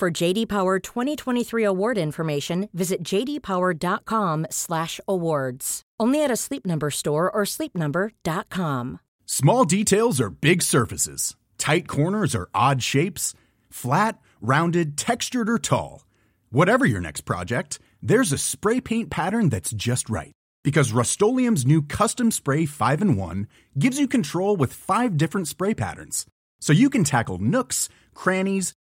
[0.00, 5.82] For JD Power 2023 award information, visit jdpower.com/awards.
[6.00, 9.00] Only at a Sleep Number store or sleepnumber.com.
[9.26, 11.36] Small details are big surfaces.
[11.58, 13.34] Tight corners are odd shapes.
[13.68, 16.06] Flat, rounded, textured, or tall.
[16.48, 20.32] Whatever your next project, there's a spray paint pattern that's just right.
[20.64, 23.46] Because Rust new Custom Spray 5 and 1
[23.78, 26.24] gives you control with five different spray patterns.
[26.58, 28.72] So you can tackle nooks, crannies,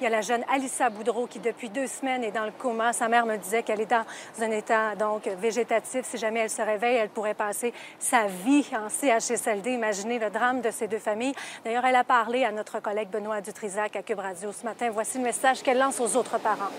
[0.00, 2.94] Il y a la jeune Alissa Boudreau qui, depuis deux semaines, est dans le coma.
[2.94, 4.06] Sa mère me disait qu'elle est dans
[4.40, 6.06] un état donc végétatif.
[6.06, 9.72] Si jamais elle se réveille, elle pourrait passer sa vie en CHSLD.
[9.72, 11.34] Imaginez le drame de ces deux familles.
[11.66, 14.88] D'ailleurs, elle a parlé à notre collègue Benoît Dutrisac à Cube Radio ce matin.
[14.90, 16.72] Voici le message qu'elle lance aux autres parents.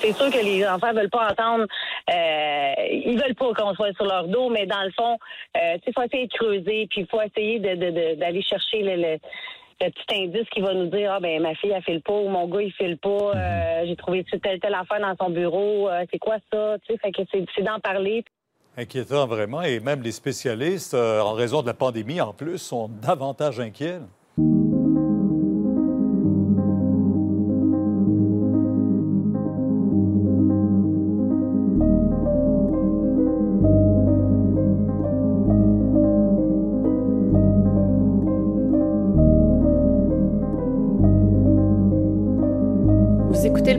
[0.00, 1.66] C'est sûr que les enfants veulent pas entendre,
[2.10, 5.18] euh, ils veulent pas qu'on soit sur leur dos, mais dans le fond,
[5.56, 9.18] euh, il faut essayer de creuser, puis il faut essayer d'aller chercher le, le
[9.78, 12.48] petit indice qui va nous dire ah ben ma fille elle file pas ou mon
[12.48, 13.36] gars il file pas mhm.
[13.36, 16.98] euh, j'ai trouvé telle telle affaire dans son bureau euh, c'est quoi ça tu sais
[16.98, 18.24] fait que c'est d'en parler
[18.76, 22.88] inquiétant vraiment et même les spécialistes euh, en raison de la pandémie en plus sont
[23.02, 24.00] davantage inquiets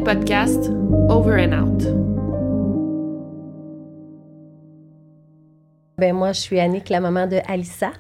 [0.10, 0.72] podcast
[1.08, 1.84] Over and Out.
[6.00, 7.92] Ben moi, je suis Annick, la maman de Alissa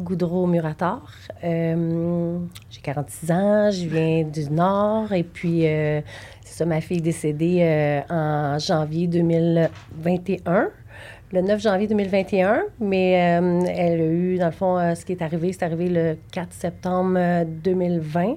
[0.00, 1.02] Goudreau-Murator.
[1.44, 2.38] Euh,
[2.70, 6.00] j'ai 46 ans, je viens du Nord et puis euh,
[6.42, 10.70] c'est ça, ma fille est décédée euh, en janvier 2021
[11.34, 15.50] le 9 janvier 2021, mais elle a eu, dans le fond, ce qui est arrivé,
[15.54, 18.36] c'est arrivé le 4 septembre 2020.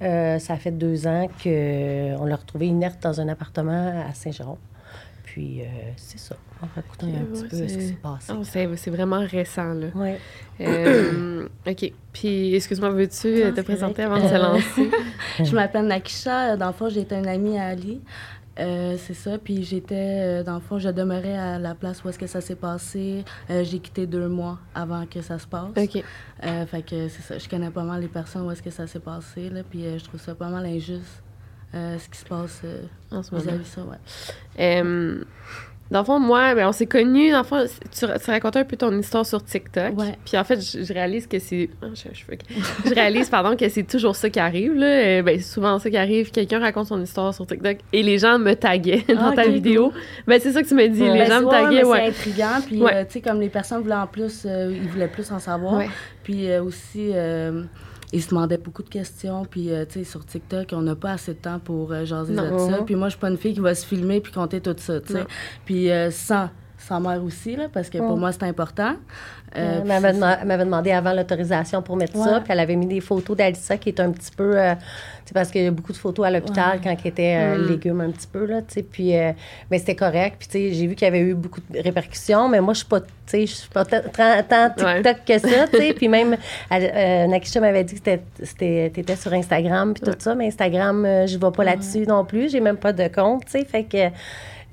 [0.00, 4.58] Euh, ça fait deux ans qu'on l'a retrouvée inerte dans un appartement à Saint-Jérôme.
[5.24, 5.64] Puis, euh,
[5.96, 6.36] c'est ça.
[6.62, 8.32] On va écouter un petit peu ce qui s'est passé.
[8.34, 9.88] Oh, c'est vraiment récent, là.
[9.94, 10.10] Oui.
[10.60, 11.92] Euh, OK.
[12.12, 14.90] Puis, excuse-moi, veux-tu te présenter avant de se lancer?
[15.44, 16.56] Je m'appelle Nakisha.
[16.56, 18.00] Dans le fond, j'ai été une amie à Ali.
[18.58, 19.38] Euh, c'est ça.
[19.38, 19.94] Puis j'étais,
[20.40, 23.24] euh, dans le fond, je demeurais à la place où est-ce que ça s'est passé.
[23.50, 25.70] Euh, j'ai quitté deux mois avant que ça se passe.
[25.76, 26.04] OK.
[26.42, 27.38] fait que c'est ça.
[27.38, 29.50] Je connais pas mal les personnes où est-ce que ça s'est passé.
[29.50, 31.22] Là, puis je trouve ça pas mal injuste,
[31.72, 32.62] ce qui se passe
[33.10, 33.64] en ce moment.
[33.64, 35.22] ça, ouais.
[35.90, 37.30] Dans le fond, moi, ben, on s'est connus.
[37.30, 39.94] Dans le fond, tu, tu, racontais un peu ton histoire sur TikTok.
[40.24, 41.70] Puis en fait, je, réalise que c'est.
[41.82, 44.74] Oh, je, réalise, pardon, que c'est toujours ça qui arrive.
[44.74, 44.86] Là.
[44.86, 46.30] Euh, ben, c'est souvent ça qui arrive.
[46.30, 49.92] Quelqu'un raconte son histoire sur TikTok et les gens me taguaient dans ah, ta vidéo.
[50.26, 51.00] Ben, c'est ça que tu me dis.
[51.00, 51.84] les gens me taguaient.
[51.84, 52.12] Ouais.
[52.12, 52.60] C'est intriguant.
[52.66, 55.38] Puis, euh, tu sais, comme les personnes voulaient en plus, euh, ils voulaient plus en
[55.38, 55.82] savoir.
[56.22, 57.12] Puis aussi
[58.12, 59.44] ils se demandaient beaucoup de questions.
[59.44, 62.34] Puis, euh, tu sais, sur TikTok, on n'a pas assez de temps pour euh, jaser
[62.34, 62.82] de ça.
[62.84, 65.00] Puis moi, je suis pas une fille qui va se filmer puis compter tout ça,
[65.00, 65.26] tu sais.
[65.64, 66.48] Puis euh, sans,
[66.78, 68.96] sans mère aussi, là, parce que pour moi, c'est important.
[69.56, 73.36] Euh, elle m'avait demandé avant l'autorisation pour mettre ça, puis elle avait mis des photos
[73.36, 74.58] d'Alissa qui est un petit peu.
[74.58, 74.74] Euh,
[75.34, 77.68] parce qu'il y a beaucoup de photos à l'hôpital quand elle était euh, mm.
[77.68, 78.82] légume un petit peu, là, tu sais.
[78.82, 79.32] Puis, euh,
[79.70, 80.36] mais c'était correct.
[80.38, 82.78] Puis, tu sais, j'ai vu qu'il y avait eu beaucoup de répercussions, mais moi, je
[82.78, 85.92] suis pas, tu sais, je suis pas tant TikTok que ça, tu sais.
[85.96, 86.36] puis même,
[86.70, 91.40] Nakisha m'avait dit que tu étais sur Instagram, puis tout ça, mais Instagram, je ne
[91.40, 92.50] vais pas là-dessus non plus.
[92.50, 93.64] J'ai même pas de compte, tu sais.
[93.64, 94.08] Fait que.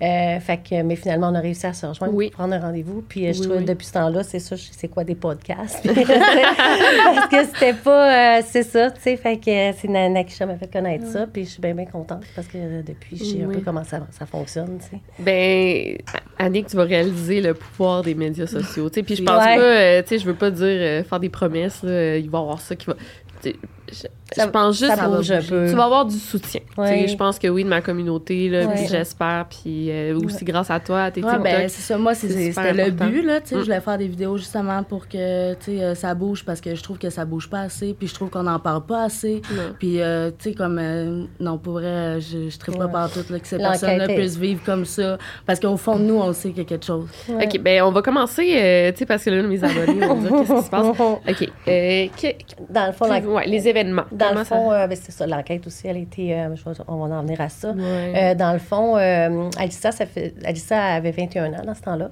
[0.01, 3.01] Euh, fait que, mais finalement, on a réussi à se rejoindre pour prendre un rendez-vous.
[3.07, 5.81] Puis euh, je trouve depuis ce temps-là, c'est ça, c'est quoi des podcasts.
[5.86, 8.39] Parce que c'était pas.
[8.39, 9.15] Euh, c'est ça, tu sais.
[9.15, 11.27] Fait que c'est Nana qui m'a fait connaître ça.
[11.27, 14.06] Puis je suis bien, bien contente parce que depuis, je sais un peu comment ça,
[14.12, 15.01] ça fonctionne, tu sais.
[15.19, 15.98] Ben,
[16.38, 18.89] Annick, tu vas réaliser le pouvoir des médias sociaux.
[18.89, 21.80] Tu sais, puis je pense pas, tu sais, je veux pas dire faire des promesses.
[21.83, 22.95] il va y avoir ça qui va
[23.91, 26.61] je, pense juste que tu vas avoir du soutien.
[26.77, 29.45] Je pense que oui, de ma communauté, là, j'espère.
[29.49, 31.97] Puis euh, aussi grâce à toi, à tes ouais, ben, c'est ça.
[31.97, 33.21] Moi, c'était le but.
[33.21, 36.83] Là, Je voulais faire des vidéos justement pour que euh, ça bouge parce que je
[36.83, 37.93] trouve que ça bouge pas assez.
[37.93, 39.41] Puis je trouve qu'on n'en parle pas assez.
[39.79, 40.81] Puis, euh, tu sais, comme,
[41.39, 45.17] non, pour vrai, je ne pas partout là, que ces personnes-là puissent vivre comme ça.
[45.45, 47.07] Parce qu'au fond de nous, on sait qu'il y a quelque chose.
[47.29, 50.53] OK, ben on va commencer, tu sais, parce que là, mes abonnés vont dire qu'est-ce
[50.53, 50.85] qui se passe.
[50.99, 52.35] OK.
[52.69, 53.67] Dans le fond, les
[54.12, 56.39] Dans le fond, euh, ben, c'est ça, l'enquête aussi, elle a été.
[56.39, 56.56] Euh,
[56.88, 57.69] on va en venir à ça.
[57.69, 62.12] Euh, dans le fond, Alissa, ça fait, Alissa avait 21 ans dans ce temps-là.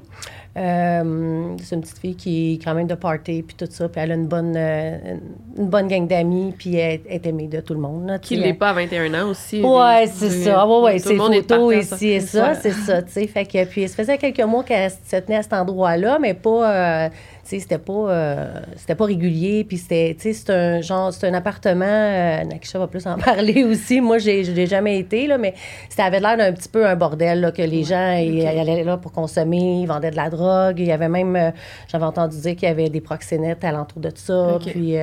[0.56, 3.90] C'est une petite fille qui est quand même de party, puis tout ça.
[3.90, 7.74] Puis elle a une bonne, une bonne gang d'amis, puis elle, est aimée de tout
[7.74, 8.20] le monde.
[8.22, 9.62] qui n'est pas à 21 ans aussi.
[9.62, 10.68] Ouais, c'est ça.
[10.68, 13.28] Ouais, ouais, c'est photos ici et ça, c'est ça, tu sais.
[13.28, 17.10] Fait que, puis, ça faisait quelques mois qu'elle se tenait à cet endroit-là, mais pas
[17.44, 19.64] c'était pas, euh, c'était pas régulier.
[19.64, 21.86] Puis c'était, c'est un genre, c'est un appartement.
[21.86, 24.02] Euh, Nakisha va plus en parler aussi.
[24.02, 25.54] Moi, j'ai, je l'ai jamais été, là, mais
[25.90, 28.98] ça avait l'air d'un petit peu un bordel, là, que les gens ils, allaient là
[28.98, 30.43] pour consommer, ils vendaient de la drogue.
[30.78, 31.52] Il y avait même, euh,
[31.88, 34.60] j'avais entendu dire qu'il y avait des proxénètes alentour de ça.
[34.62, 34.96] Puis,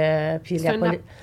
[0.43, 0.83] puis c'est un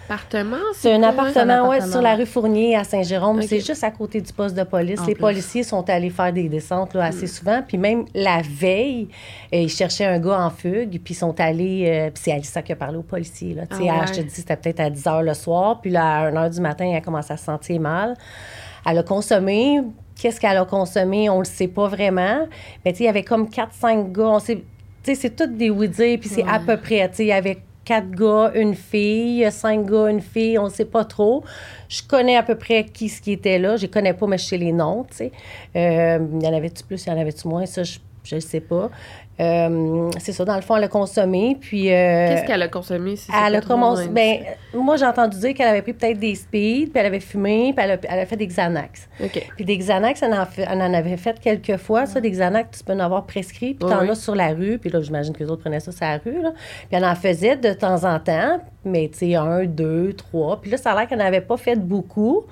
[0.10, 0.58] appartement?
[0.74, 3.42] C'est un appartement, ouais, sur la rue Fournier à Saint-Jérôme.
[3.42, 5.06] C'est juste à côté du poste de police.
[5.06, 7.28] les policiers sont allés faire des descentes là, assez mm.
[7.28, 7.62] souvent.
[7.68, 9.08] Puis même la veille,
[9.52, 11.86] ils cherchaient un gars en fugue puis ils sont allés.
[11.88, 13.54] Euh, puis c'est Alissa qui a parlé aux policiers.
[13.54, 13.64] Là.
[13.72, 15.82] Ah je te dis, c'était peut-être à 10 h le soir.
[15.82, 18.16] Puis là, à 1 h du matin, elle a commencé à se sentir mal.
[18.86, 19.82] Elle a consommé.
[20.20, 21.30] Qu'est-ce qu'elle a consommé?
[21.30, 22.48] On ne le sait pas vraiment.
[22.84, 24.28] Mais tu sais, il y avait comme 4-5 gars.
[24.28, 24.64] On sait,
[25.04, 27.08] c'est toutes des oui puis c'est à peu près.
[27.10, 30.70] Tu sais, il y avait quatre gars, une fille, cinq gars, une fille, on ne
[30.70, 31.46] sait pas trop.
[31.88, 33.78] Je connais à peu près qui ce qui était là.
[33.78, 35.32] Je ne connais pas, mais je sais les noms, tu sais.
[35.78, 37.66] Euh, il y en avait-tu plus, il y en avait-tu moins?
[37.66, 38.90] Ça, je ne sais pas.
[39.40, 41.58] Euh, c'est ça, dans le fond, elle a consommé.
[41.60, 41.92] Puis.
[41.92, 43.16] Euh, Qu'est-ce qu'elle a consommé?
[43.16, 44.08] Si elle a commencé.
[44.08, 44.40] Ben,
[44.74, 47.86] moi, j'ai entendu dire qu'elle avait pris peut-être des speed, puis elle avait fumé, puis
[47.86, 49.08] elle a, elle a fait des Xanax.
[49.56, 52.06] Puis des Xanax, elle en, elle en, avait fait quelques fois.
[52.06, 54.80] Ça, des Xanax, tu peux en avoir prescrit, puis t'en as sur la rue.
[54.80, 56.42] Puis là, j'imagine que les autres prenaient ça sur la rue.
[56.42, 56.52] Là.
[56.54, 60.60] Puis elle en faisait de temps en temps, mais tu sais, un, deux, trois.
[60.62, 62.46] Puis là, ça a l'air qu'elle n'avait pas fait beaucoup.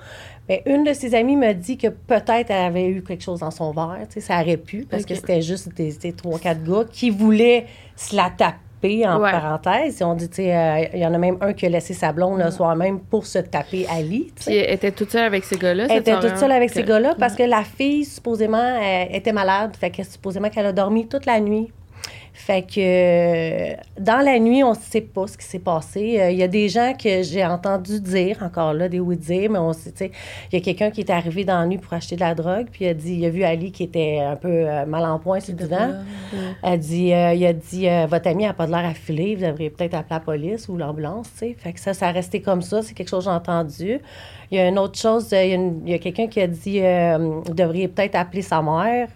[0.48, 3.50] Mais une de ses amies m'a dit que peut-être elle avait eu quelque chose dans
[3.50, 4.06] son verre.
[4.18, 7.66] Ça aurait pu, parce que c'était juste des, trois, quatre gars qui voulaient
[7.96, 10.00] se la taper en parenthèse.
[10.02, 12.50] On dit, euh, il y en a même un qui a laissé sa blonde le
[12.50, 14.32] soir même pour se taper Ali.
[14.36, 15.86] Puis elle était toute seule avec ces gars-là?
[15.90, 19.76] Elle était toute seule avec ces gars-là parce que la fille, supposément, était malade.
[19.76, 21.72] Fait que supposément qu'elle a dormi toute la nuit.
[22.36, 26.20] Fait que euh, dans la nuit, on ne sait pas ce qui s'est passé.
[26.20, 29.50] Euh, il y a des gens que j'ai entendu dire, encore là, des oui dire,
[29.50, 30.10] mais on sait, tu sais,
[30.52, 32.66] il y a quelqu'un qui est arrivé dans la nuit pour acheter de la drogue,
[32.70, 35.18] puis il a dit, il a vu Ali qui était un peu euh, mal en
[35.18, 35.94] point sur le divan.
[36.62, 39.70] Il a dit, il a dit, votre ami n'a pas de l'air affilé, vous devriez
[39.70, 41.56] peut-être appeler la police ou l'ambulance, tu sais.
[41.58, 44.00] Fait que ça, ça a resté comme ça, c'est quelque chose que j'ai entendu.
[44.50, 46.80] Il y a une autre chose, il y a, quelqu'un qui a dit,
[47.18, 49.08] vous devriez peut-être appeler sa mère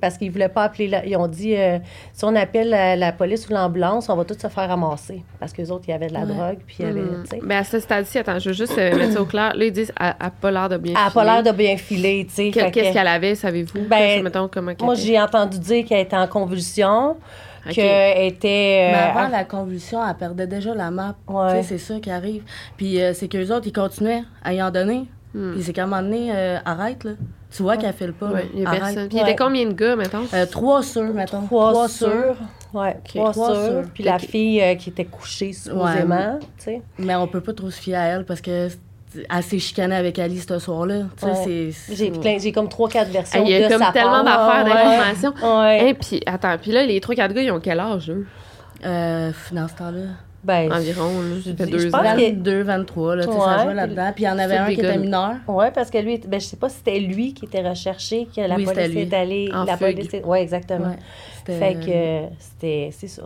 [0.00, 0.90] parce qu'ils ne voulaient pas appeler.
[1.06, 1.78] ils ont dit euh,
[2.12, 5.22] si on appelle la, police ou l'ambulance, on va tous se faire ramasser.
[5.38, 6.58] Parce qu'eux autres, il y avait de la drogue.
[6.66, 7.24] Puis il y avait, hmm.
[7.42, 9.54] Mais à ce stade-ci, attends, je veux juste euh, mettre ça au clair.
[9.54, 11.00] Là, ils disent elle n'a pas l'air de bien filer.
[11.00, 12.26] Elle n'a pas l'air de bien filer.
[12.34, 13.86] Qu'est-ce qu'elle avait, savez-vous?
[13.88, 14.28] Ben,
[14.80, 17.16] Moi, j'ai entendu dire qu'elle était en convulsion.
[17.70, 18.88] qu'elle était.
[18.88, 21.14] Euh, mais avant la convulsion, elle perdait déjà la map.
[21.62, 22.42] C'est ça qui arrive.
[22.76, 25.04] Puis c'est qu'eux autres, ils continuaient à y en donner.
[25.34, 25.52] Hmm.
[25.52, 26.32] Puis c'est qu'à un moment donné,
[26.64, 27.12] arrête, là.
[27.50, 28.30] Tu vois qu'elle file pas.
[28.54, 29.08] il y a personne.
[29.08, 30.24] Puis il y avait combien de gars, mettons?
[30.34, 31.42] Euh, trois sûrs, mettons.
[31.46, 32.36] Trois, sûrs.
[32.74, 33.84] Oui, trois, sûrs.
[33.94, 36.38] Puis la fille euh, qui était couchée, supposément.
[36.58, 36.82] sais.
[36.98, 38.68] Mais on peut pas trop se fier à elle parce que
[39.30, 41.04] elle s'est chicanée avec Ali ce soir-là.
[41.88, 43.42] J'ai comme trois, quatre versions.
[43.44, 45.34] Il y a comme tellement d'affaires, d'informations.
[45.70, 48.26] Et puis, attends, puis là, les trois, quatre gars, ils ont quel âge, eux?
[48.84, 50.02] Euh, dans ce temps-là.
[50.44, 51.10] Ben, Environ,
[51.44, 52.02] ça fait deux ans.
[52.02, 54.12] 22, 23, là, ça jouait là-dedans.
[54.14, 55.34] Puis il y en avait un qui était mineur.
[55.48, 58.40] Oui, parce que lui, ben, je sais pas si c'était lui qui était recherché, que
[58.40, 59.50] la police est allée.
[59.66, 60.96] la police Oui, exactement.
[61.44, 63.22] fait que c'était, c'est ça.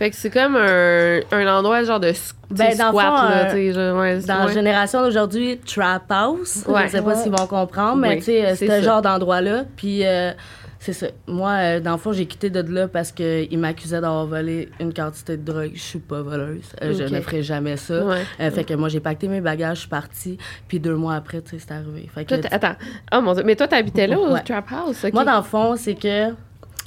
[0.00, 2.14] Fait que c'est comme un, un endroit genre de
[2.48, 6.64] ben, dans squat, là, euh, Dans la génération d'aujourd'hui, trap house.
[6.66, 9.64] Je sais pas s'ils vont comprendre, mais tu sais, c'est ce genre d'endroit-là.
[9.76, 10.32] Puis euh,
[10.80, 11.08] c'est ça.
[11.26, 14.94] Moi, euh, dans le fond, j'ai quitté de là parce qu'il m'accusait d'avoir volé une
[14.94, 15.72] quantité de drogue.
[15.74, 16.64] Je suis pas voleuse.
[16.82, 17.92] Euh, je ne ferai jamais ça.
[17.92, 20.38] Euh, fait que moi, j'ai pacté mes bagages, je suis partie.
[20.68, 22.08] Puis deux mois après, tu sais, c'est arrivé.
[22.14, 22.76] Fait que, attends.
[23.12, 23.42] Oh mon Dieu.
[23.44, 25.04] Mais toi, t'habitais là au Trap House?
[25.12, 26.30] Moi, dans le fond, c'est que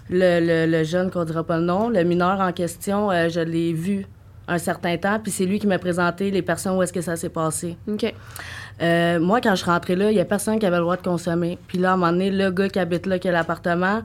[0.10, 4.08] le, le, jeune, qu'on dira pas le nom, le mineur en question, je l'ai vu
[4.48, 5.20] un certain temps.
[5.22, 7.78] Puis c'est lui qui m'a présenté les personnes où est-ce que ça s'est passé.
[7.88, 8.12] OK.
[8.82, 10.98] Euh, moi, quand je suis rentrée là, il n'y a personne qui avait le droit
[10.98, 11.58] de consommer.
[11.68, 14.02] Puis là, à un moment donné, le gars qui habite là, qui a l'appartement,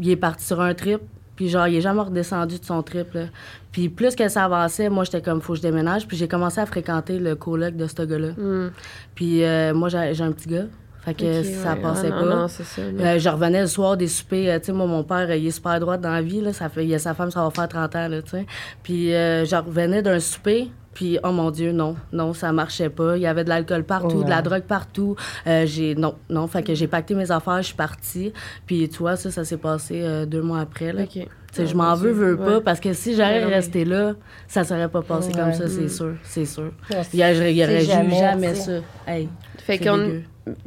[0.00, 1.00] il est parti sur un trip.
[1.36, 3.24] Puis genre, il est jamais redescendu de son trip, là.
[3.70, 6.08] Puis plus que ça avançait, moi, j'étais comme, faut que je déménage.
[6.08, 8.28] Puis j'ai commencé à fréquenter le coloc de ce gars-là.
[8.36, 8.70] Hmm.
[9.14, 10.64] Puis euh, moi, j'ai un petit gars.
[11.04, 11.80] Fait que ça ouais.
[11.80, 12.26] passait Ah, pas.
[12.34, 12.62] non, ça.
[12.80, 14.48] Euh, je revenais le soir des soupers.
[14.48, 16.40] euh, tu sais, moi, mon père, il est super droit dans la vie.
[16.40, 18.08] Là, ça fait, il a sa femme, ça va faire 30 ans.
[18.08, 18.46] Là, tu sais.
[18.82, 20.70] Puis euh, je revenais d'un souper.
[20.98, 23.16] Puis, oh mon Dieu, non, non, ça marchait pas.
[23.16, 25.14] Il y avait de l'alcool partout, de la drogue partout.
[25.46, 26.48] Euh, j'ai, non, non.
[26.48, 28.32] Fait que j'ai pacté mes affaires, je suis partie.
[28.66, 30.92] Puis, tu vois, ça, ça s'est passé euh, deux mois après.
[30.92, 31.02] Là.
[31.04, 31.10] OK.
[31.12, 32.60] Tu sais, je m'en veux, veux pas, Ouais.
[32.62, 34.14] parce que si j'aurais Ouais, resté là,
[34.48, 36.72] ça serait pas passé comme ça, c'est sûr, c'est sûr.
[36.90, 38.72] Ouais, Il y aurait jamais, jamais, ça.
[39.06, 39.28] Hey,
[39.58, 40.22] Fait qu'on.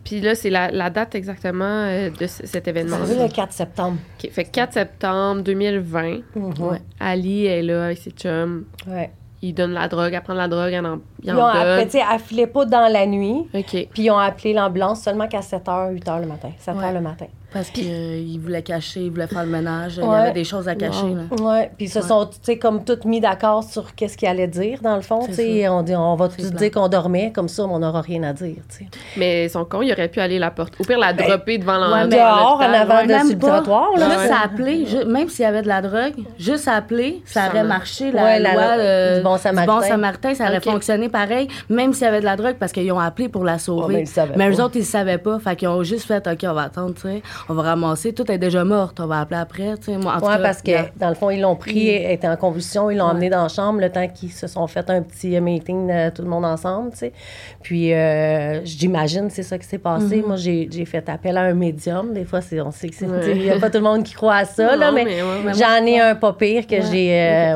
[0.05, 2.97] Puis là, c'est la, la date exactement euh, de cet événement.
[3.05, 3.97] C'est le 4 septembre.
[4.23, 4.31] OK.
[4.31, 6.53] Fait que 4 septembre 2020, Mhm.
[6.61, 6.81] Ouais.
[7.01, 8.63] Ali est là avec ses chums.
[8.87, 9.11] Ouais.
[9.41, 11.85] Il donne la drogue, elle prend la drogue, elle en, Ils ont appelé, donne.
[11.85, 13.47] tu sais, elle filait pas dans la nuit.
[13.53, 13.87] OK.
[13.93, 16.49] Puis ils ont appelé l'ambulance seulement qu'à 7h, 8h le matin.
[16.65, 16.93] 7h Ouais.
[16.93, 17.25] le matin.
[17.53, 19.95] Parce qu'il voulait cacher, il voulait faire le ménage.
[19.97, 20.15] Il y Ouais.
[20.15, 21.03] avait des choses à cacher.
[21.03, 21.15] Wow.
[21.15, 21.43] là.
[21.43, 22.05] Ouais, puis ils se Ouais.
[22.07, 25.25] sont, tu sais, comme toutes mis d'accord sur qu'est-ce qu'ils allaient dire, dans le fond,
[25.27, 25.67] tu sais.
[25.67, 26.49] On, dit- on va clair.
[26.49, 28.87] dire qu'on dormait, comme ça, on n'aura rien à dire, tu sais.
[29.17, 30.75] Mais son con, il aurait pu aller la porte.
[30.79, 32.05] Au pire, la dropper devant ouais, l'endroit.
[32.05, 34.05] mais Dehors, en avant de Même sur trottoir, là.
[34.05, 34.31] Juste Ouais.
[34.31, 38.13] à appeler, même s'il y avait de la drogue, juste à appeler, ça aurait marché.
[38.13, 39.81] La Ouais, la- loi euh, du bon Samaritain.
[39.81, 42.99] Samaritain, ça aurait fonctionné pareil, même s'il y avait de la drogue, parce qu'ils ont
[42.99, 43.93] appelé pour la Ouais, sauver.
[43.93, 44.49] mais ils pas.
[44.49, 45.37] eux autres, ils ne savaient pas.
[45.39, 47.21] Fait qu'ils ont juste fait, OK, on va attendre, tu sais.
[47.49, 48.13] On va ramasser.
[48.13, 48.99] Tout est déjà morte.
[48.99, 49.97] On va appeler après, tu sais.
[49.97, 52.35] Moi, en Ouais, cas, parce que, dans le fond, ils l'ont pris, elle était en
[52.37, 53.11] convulsion, ils l'ont Ouais.
[53.11, 56.09] emmené dans la chambre le temps qu'ils se sont fait un petit euh, meeting, euh,
[56.13, 57.13] tout le monde ensemble, tu sais.
[57.61, 60.21] Puis, euh, j'imagine, c'est ça qui s'est passé.
[60.21, 60.25] Mm-hmm.
[60.27, 62.13] Moi, j'ai fait appel à un médium.
[62.13, 63.05] Des fois, on sait que c'est.
[63.07, 63.35] Ouais.
[63.35, 65.05] Il n'y a pas tout le monde qui croit à ça, là, mais,
[65.53, 67.11] j'en ai un pas pire que j'ai.
[67.13, 67.55] euh,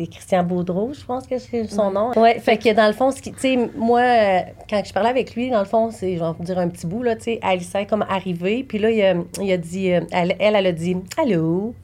[0.00, 2.12] c'est Christian Baudreau, je pense que c'est son nom.
[2.16, 5.10] Ouais, fait que dans le fond, ce qui, tu sais, moi, euh, quand je parlais
[5.10, 7.24] avec lui, dans le fond, c'est, je vais vous dire un petit bout, là, tu
[7.24, 10.56] sais, Alice est comme arrivée, puis là, il a, il a dit, euh, elle, elle,
[10.56, 11.74] elle a dit, allô,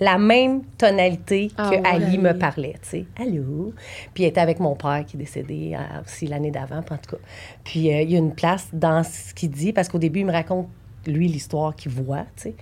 [0.00, 1.88] la même tonalité Ah que.
[1.88, 3.72] Ali me parlait, tu sais, allô.
[4.12, 6.98] Puis elle était avec mon père qui est décédé euh, aussi l'année d'avant, puis en
[6.98, 7.22] tout cas.
[7.62, 10.26] Puis euh, il y a une place dans ce qu'il dit, parce qu'au début, il
[10.26, 10.68] me raconte
[11.10, 12.54] lui l'histoire qu'il voit, tu sais.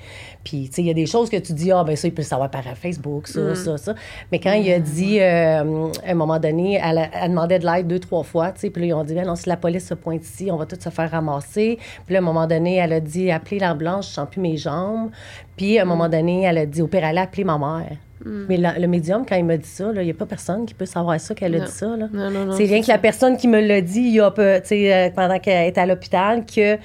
[0.44, 2.14] Puis, tu sais, il y a des choses que tu dis, ah, ben ça, il
[2.14, 3.94] peut le savoir par Facebook, ça, ça, ça.
[4.30, 7.66] Mais quand il a dit, euh, à un moment donné, elle, a- elle demandait de
[7.66, 8.70] l'aide deux, trois fois, tu sais.
[8.70, 10.66] Puis là, ils ont dit, ben non, si la police se pointe ici, on va
[10.66, 11.78] tous se faire ramasser.
[12.06, 14.56] Puis là, à un moment donné, elle a dit, appelez l'ambulance, je sens plus mes
[14.56, 15.10] jambes.
[15.56, 17.96] Puis, à un moment donné, elle a dit, au pire, allez appeler ma mère.
[18.24, 20.74] Mais la- le médium, quand il m'a dit ça, il n'y a pas personne qui
[20.74, 21.64] peut savoir ça qu'elle a Non.
[21.64, 21.86] dit ça.
[21.96, 22.08] Là.
[22.12, 24.30] Non, non, non, c'est rien que la personne qui me l'a dit il y a
[24.30, 26.76] peu, euh, pendant qu'elle était à l'hôpital que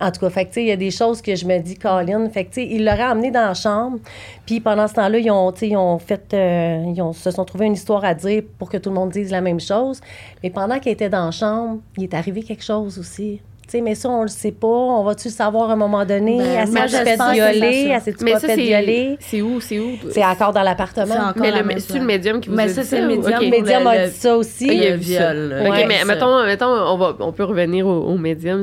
[0.00, 2.44] en tout cas fait il y a des choses que je me dis Colin fait
[2.44, 3.98] que il l'aurait emmené dans la chambre
[4.44, 7.64] puis pendant ce temps-là ils ont ils ont fait euh, ils ont, se sont trouvé
[7.66, 10.00] une histoire à dire pour que tout le monde dise la même chose
[10.42, 13.80] mais pendant qu'elle était dans la chambre il est arrivé quelque chose aussi tu sais,
[13.80, 14.66] mais ça, on le sait pas.
[14.68, 16.38] On va-tu le savoir à un moment donné?
[16.38, 17.96] Ben, elle s'est fait violer?
[18.02, 18.16] c'est ça.
[18.18, 19.16] Elle Mais pas ça, fait violer?
[19.20, 19.42] c'est.
[19.42, 19.60] Où?
[19.60, 19.90] C'est où?
[20.10, 21.06] C'est encore dans l'appartement.
[21.34, 23.34] C'est encore Mais c'est le médium qui vous Mais a ça, dit c'est le médium.
[23.34, 23.42] OK.
[23.42, 24.66] Le médium le- a dit ça aussi.
[24.68, 25.34] Il y a viol, ça.
[25.34, 25.62] là.
[25.64, 26.04] OK, Ouais, mais ça.
[26.04, 28.62] mettons, mettons on, va, on peut revenir au, au médium.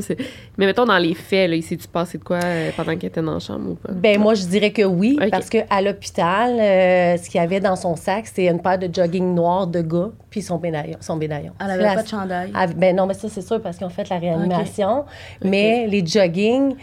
[0.58, 3.22] Mais mettons, dans les faits, là, il s'est-tu passé de quoi euh, pendant qu'elle était
[3.22, 3.92] dans la chambre ou pas?
[3.92, 7.76] Ben moi, je dirais que oui, parce qu'à l'hôpital, euh, ce qu'il y avait dans
[7.76, 10.98] son sac, c'était une paire de jogging noirs de gars, puis son médaillon.
[11.02, 11.52] Son médaillon.
[11.60, 12.52] Elle avait La- pas de chandail.
[12.54, 14.93] Ah, ben non, mais ça, c'est sûr, parce qu'ils ont fait la réanimation.
[15.44, 16.76] Mais les jogging,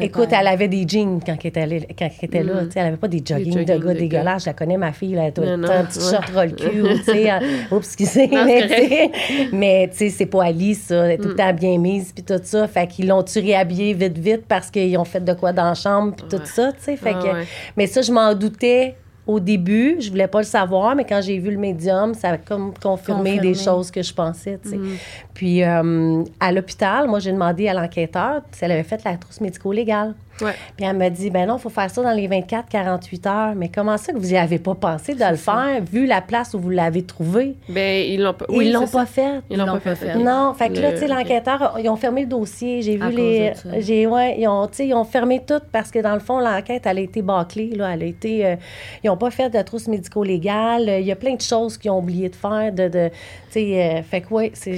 [0.00, 2.54] écoute, elle avait des jeans quand elle était, allée- quand elle était là.
[2.70, 4.42] sais, Elle avait pas des jogging, jogging de gars dégueulasses.
[4.42, 6.28] Je la connais, ma fille, elle a tout le Non, temps, non, un petit short
[6.34, 7.22] roll cul, tu sais.
[7.22, 8.26] elle- Oups, excusez.
[8.28, 11.04] Non, mais, c'est tu sais, c'est pas Ali, ça.
[11.06, 11.22] Elle est Mm.
[11.22, 12.66] tout le temps bien mise, puis tout ça.
[12.68, 16.14] Fait qu'ils l'ont-tu réhabillée vite, vite parce qu'ils ont fait de quoi dans la chambre,
[16.16, 16.96] puis tout ça, tu sais?
[16.96, 17.44] Fait Ah, que, ouais.
[17.76, 18.96] Mais ça, je m'en doutais
[19.26, 19.96] au début.
[19.98, 23.30] Je voulais pas le savoir, mais quand j'ai vu le médium, ça a comme confirmé,
[23.32, 23.40] Confirmé.
[23.40, 24.58] des choses que je pensais.
[24.64, 24.94] Mm.
[25.36, 29.42] Puis euh, à l'hôpital, moi, j'ai demandé à l'enquêteur si elle avait fait la trousse
[29.42, 30.14] médico-légale.
[30.42, 30.52] Ouais.
[30.76, 33.54] Puis elle m'a dit, ben non, il faut faire ça dans les 24-48 heures.
[33.54, 36.52] Mais comment ça que vous n'y avez pas pensé de le faire, vu la place
[36.54, 37.54] où vous l'avez trouvé?
[37.70, 38.44] Ben, ils l'ont pas.
[38.50, 39.40] Ils oui, l'ont c'est pas fait.
[39.48, 39.94] Ils l'ont pas fait.
[39.96, 40.14] fait.
[40.16, 42.82] Non, fait que là, tu sais, l'enquêteur, ils ont fermé le dossier.
[42.82, 43.52] J'ai À vu les.
[43.78, 46.38] J'ai, ouais, ils ont, tu sais, ils ont fermé tout parce que dans le fond,
[46.38, 47.70] l'enquête, elle a été bâclée.
[47.74, 48.44] Là, elle a été.
[48.44, 48.56] euh,
[49.02, 50.96] ils n'ont pas fait de trousse médico-légale.
[51.00, 52.72] Il y a plein de choses qu'ils ont oublié de faire.
[52.72, 53.14] De, de, tu
[53.52, 54.76] sais, euh, fait que, ouais, c'est.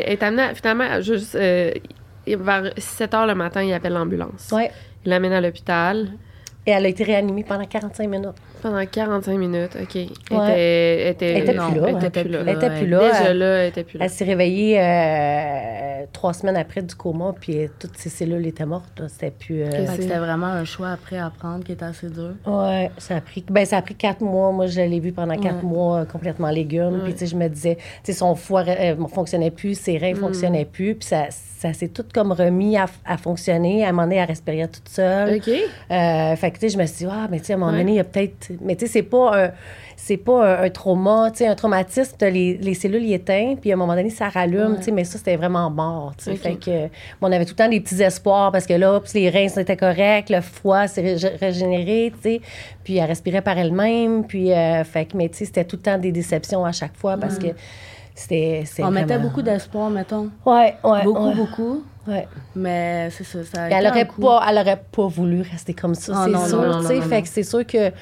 [0.00, 1.72] Qu'elle est amenée, finalement, juste euh,
[2.26, 4.50] vers 7 h le matin, il appelle l'ambulance.
[4.52, 4.70] Ouais.
[5.04, 6.12] Il l'amène à l'hôpital.
[6.66, 8.36] Et elle a été réanimée pendant 45 minutes.
[8.62, 9.96] Pendant 45 minutes, OK.
[9.96, 11.88] Elle était, était, était, non, plus là.
[11.88, 12.40] Elle était plus là.
[12.46, 13.10] Elle était plus là.
[13.10, 14.04] Déjà là, elle était plus là.
[14.04, 19.02] Elle s'est réveillée euh, trois semaines après du coma, puis toutes ses cellules étaient mortes.
[19.08, 19.62] C'était plus.
[19.62, 19.86] Euh...
[19.96, 22.34] C'était vraiment un choix après à prendre qui était assez dur.
[22.46, 23.44] Oui, ça a pris.
[23.50, 24.52] Ben, ça a pris quatre mois.
[24.52, 27.00] Moi, je l'ai vu pendant quatre mois euh, complètement légume.
[27.02, 30.12] Puis, tu sais, je me disais, tu sais, son foie ne fonctionnait plus, ses reins
[30.12, 30.20] ne mm.
[30.20, 30.94] fonctionnaient plus.
[30.94, 33.84] Puis, ça, ça s'est tout comme remis à, à, fonctionner.
[33.84, 35.36] À un moment donné, elle respirait toute seule.
[35.36, 35.48] OK.
[35.48, 37.58] Euh, fait que, tu sais, je me suis dit, ah, mais tu sais, à un
[37.58, 38.51] moment donné, il y a peut-être.
[38.60, 39.50] Mais, tu sais, c'est pas un
[40.02, 43.74] c'est pas un, trauma, tu sais, un traumatisme, les, les cellules y éteignent, puis à
[43.74, 46.34] un moment donné, ça rallume, tu sais, mais ça, c'était vraiment mort, tu sais.
[46.34, 46.88] Fait que,
[47.20, 50.28] on avait tout le temps des petits espoirs parce que là, les reins étaient corrects,
[50.28, 52.40] le foie s'est régénéré, tu sais,
[52.82, 55.82] puis elle respirait par elle-même, puis, euh, fait que, mais tu sais, c'était tout le
[55.82, 57.48] temps des déceptions à chaque fois parce que
[58.16, 58.64] c'était.
[58.80, 60.30] On mettait beaucoup d'espoir, mettons.
[60.44, 61.04] Ouais, ouais.
[61.04, 61.84] Beaucoup, beaucoup.
[62.08, 62.26] Ouais.
[62.56, 66.26] Mais c'est ça, ça elle aurait, pas, elle aurait pas voulu rester comme ça, ah
[66.26, 67.00] c'est sûr, tu sais.
[67.02, 67.92] Fait que c'est sûr que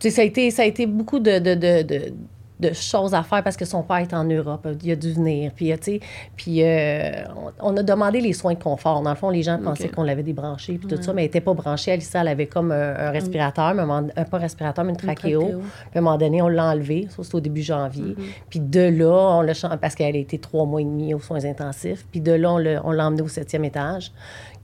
[0.00, 2.12] ça a, été, ça a été beaucoup de, de, de,
[2.60, 4.66] de choses à faire parce que son père est en Europe.
[4.82, 5.52] Il a dû venir.
[5.54, 6.00] Puis, tu
[6.36, 7.24] puis euh,
[7.60, 9.02] on, a demandé les soins de confort.
[9.02, 11.40] Dans le fond, les gens pensaient qu'on l'avait débranché puis tout ça, mais elle n'était
[11.40, 11.92] pas branchée.
[11.92, 15.42] Alissa, elle avait comme un, respirateur, mais un, pas un respirateur, mais une trachéo.
[15.42, 15.58] Puis
[15.94, 17.08] à un moment donné, on l'a enlevé.
[17.10, 18.14] Ça, c'était au début janvier.
[18.14, 18.44] Mm-hmm.
[18.50, 21.44] Puis de là, on l'a parce qu'elle a été trois mois et demi aux soins
[21.44, 22.06] intensifs.
[22.10, 22.58] Puis de là, on
[22.92, 24.12] l'a emmené au septième étage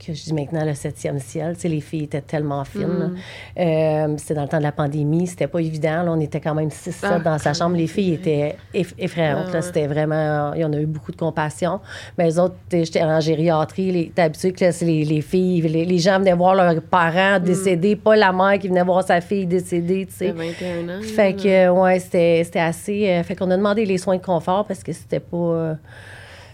[0.04, 1.54] que je dis maintenant le septième ciel.
[1.54, 2.86] Tu sais, les filles étaient tellement fines.
[2.86, 3.16] Mm.
[3.58, 6.02] Euh, c'était dans le temps de la pandémie, c'était pas évident.
[6.02, 7.76] Là, on était quand même six, sept ah, dans sa chambre.
[7.76, 9.48] Les filles étaient effrayantes.
[9.52, 10.54] Ah, c'était vraiment...
[10.54, 11.80] Il y en a eu beaucoup de compassion.
[12.16, 14.12] Mais les autres, j'étais en gériatrie.
[14.14, 17.44] D'habitude, les, les filles, les, gens venaient voir leurs parents mm.
[17.44, 20.30] décédés, pas la mère qui venait voir sa fille décédée, tu sais.
[20.32, 21.02] 21 ans.
[21.02, 23.08] Fait que, ouais, c'était assez...
[23.08, 25.36] Euh, fait qu'on a demandé les soins de confort parce que c'était pas...
[25.36, 25.74] Euh,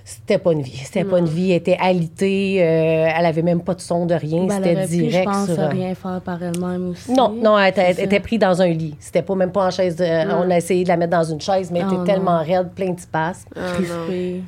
[0.08, 0.76] c'était pas une vie.
[0.84, 1.50] C'était pas une vie.
[1.50, 2.58] Elle était alitée.
[2.60, 4.44] Euh, elle avait même pas de son de rien.
[4.44, 5.12] Ben, c'était direct.
[5.12, 5.68] Pu, je pense, sur...
[5.68, 7.12] rien faire par elle-même aussi.
[7.12, 8.94] Non, non, elle, était, prise dans un lit.
[9.00, 9.96] C'était pas même pas en chaise.
[10.00, 12.70] On a essayé de la mettre dans une chaise, mais elle était oh, tellement raide,
[12.72, 13.48] plein de spasmes.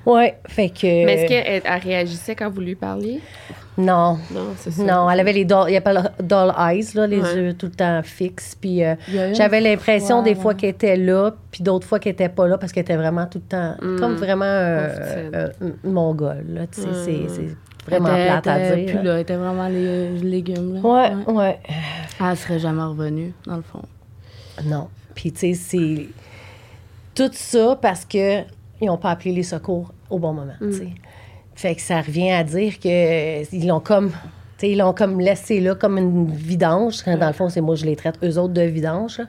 [0.06, 1.04] Oh, ouais, fait que.
[1.04, 3.20] Mais est-ce qu'elle réagissait quand vous lui parliez?
[3.78, 4.18] Non.
[4.32, 4.82] Non, c'est ça.
[4.82, 8.02] Non, elle avait les doll, il appelle doll eyes, là, les yeux tout le temps
[8.02, 8.56] fixes.
[8.60, 8.96] Puis euh,
[9.32, 12.72] j'avais l'impression des fois qu'elle était là, puis d'autres fois qu'elle était pas là parce
[12.72, 14.00] qu'elle était vraiment tout le temps, mm.
[14.00, 15.48] comme vraiment euh,
[15.84, 16.88] mongole, là, tu sais,
[17.28, 17.56] c'est mm.
[17.86, 18.86] vraiment plate à dire.
[18.86, 20.80] Puis là, elle était vraiment les légumes, là.
[20.80, 21.58] Ouais, ouais.
[22.20, 23.82] Elle serait jamais revenue, dans le fond.
[24.64, 24.88] Non.
[25.14, 26.08] Puis, tu sais, c'est
[27.14, 28.42] tout ça parce que
[28.80, 30.84] ils n'ont pas appelé les secours au bon moment, tu sais.
[30.84, 30.94] Mm.
[31.58, 34.12] Fait que ça revient à dire qu'ils l'ont comme
[34.62, 37.04] ils l'ont comme laissé là comme une vidange.
[37.04, 39.20] Dans le fond, c'est moi, je les traite, eux autres, de vidange.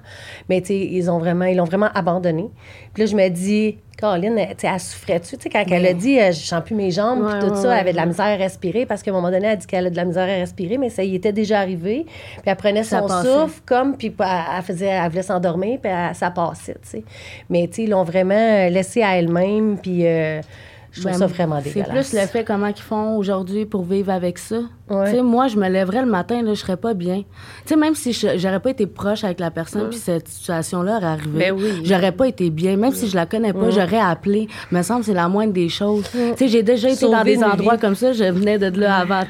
[0.47, 2.51] Mais ils ont vraiment, ils l'ont vraiment abandonné.
[2.93, 5.37] Puis là, je me dis, Caroline, elle souffrait-tu?
[5.51, 7.93] Quand elle a dit, euh, je sens plus mes jambes, puis tout ça, elle avait
[7.93, 9.89] de la misère à respirer, parce qu'à un moment donné, elle a dit qu'elle a
[9.89, 12.05] de la misère à respirer, mais ça y était déjà arrivé.
[12.05, 16.77] Puis elle prenait son souffle, comme, puis elle, faisait, elle voulait s'endormir, puis ça passait,
[16.83, 17.03] sais.
[17.49, 20.05] Mais, tu sais, ils l'ont vraiment laissé à elle-même, puis...
[20.05, 20.41] Euh,
[20.91, 22.07] je trouve ça vraiment dégueulasse.
[22.07, 24.57] C'est plus le fait comment ils font aujourd'hui pour vivre avec ça.
[24.89, 27.23] moi, je me lèverais le matin, là, je serais pas bien.
[27.65, 31.39] sais, même si j'aurais pas été proche avec la personne, puis cette situation-là aurait arrivé,
[31.39, 31.81] ben oui.
[31.83, 32.77] j'aurais pas été bien.
[32.77, 34.47] Même si je la connais pas, j'aurais appelé.
[34.71, 36.05] Me semble c'est la moindre des choses.
[36.39, 38.13] j'ai déjà été dans des endroits comme ça.
[38.13, 39.23] Je venais de là avant,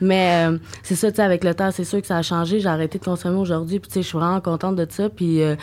[0.00, 2.60] Mais euh, c'est ça, tu avec le temps, c'est sûr que ça a changé.
[2.60, 5.08] J'ai arrêté de consommer aujourd'hui, puis je suis vraiment contente de ça.
[5.08, 5.56] Puis euh,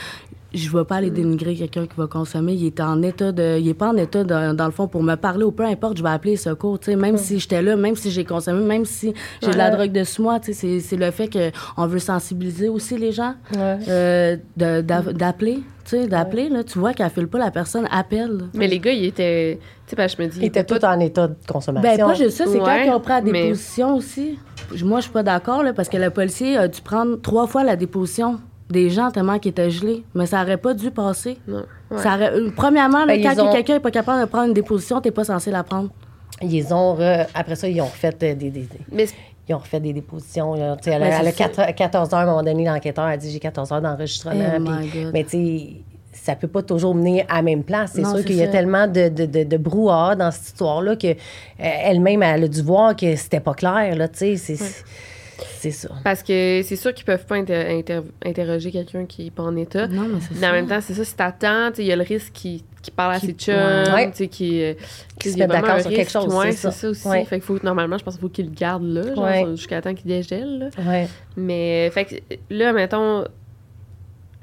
[0.56, 2.54] je ne vais pas aller dénigrer quelqu'un qui va consommer.
[2.54, 3.60] Il est en état de.
[3.60, 6.04] Il est pas en état, dans le fond, pour me parler ou peu importe, je
[6.04, 6.80] vais appeler les secours.
[6.88, 10.22] Même si j'étais là, même si j'ai consommé, même si j'ai de la drogue dessus
[10.22, 15.63] moi, c'est le fait qu'on veut sensibiliser aussi les gens, euh, d'appeler.
[15.84, 18.46] Tu sais, d'appeler, là, tu vois qu'elle file pas, la personne appelle.
[18.56, 19.60] Mais les gars, ils étaient.
[19.86, 20.39] Tu sais, je me dis.
[20.39, 21.88] Ils étaient tout en état de consommation.
[21.88, 24.39] Ben, pas juste ça, c'est quand ils ont pris la déposition aussi.
[24.84, 27.63] Moi, je suis pas d'accord, là, parce que le policier a dû prendre trois fois
[27.63, 30.04] la déposition des gens tellement qui étaient gelés.
[30.13, 31.38] Mais ça aurait pas dû passer.
[31.47, 31.65] Non.
[31.97, 35.12] Ça euh, premièrement, ben, quand quelqu'un n'est pas capable de prendre une déposition, tu n'es
[35.12, 35.89] pas censé la prendre.
[36.41, 36.97] Ils ont
[37.34, 38.67] après ça, ils ont refait euh, des, des,
[39.47, 40.56] ils ont refait des dépositions.
[40.86, 44.43] elle, a 14 heures à un moment donné, l'enquêteur a dit j'ai 14 heures d'enregistrement.
[44.60, 45.84] Oh mais tu
[46.15, 47.91] ça peut pas toujours mener à la même place.
[47.93, 51.17] C'est sûr qu'il y a tellement de, de, de, brouhaha dans cette histoire-là qu'elle
[51.60, 53.95] euh, elle a dû voir que c'était pas clair.
[53.95, 54.36] Là, c'est,
[55.58, 55.89] c'est ça.
[56.04, 59.88] Parce que c'est sûr qu'ils peuvent pas interroger quelqu'un qui n'est pas en état.
[59.88, 60.50] Non, mais c'est ça.
[60.50, 63.15] en même temps, c'est ça, si t'attends, il y a le risque qui, qui parle
[63.15, 64.74] à ses chums, sais, qui, euh,
[65.19, 66.34] qui se met d'accord sur quelque chose.
[66.34, 66.89] Ouais, c'est ça.
[66.89, 67.08] aussi.
[67.26, 70.08] Fait que faut, normalement, je pense qu'il faut qu'il le garde là, jusqu'à temps qu'il
[70.08, 70.69] dégèle.
[70.86, 71.08] Ouais.
[71.36, 72.15] Mais, fait que
[72.50, 73.26] là, mettons,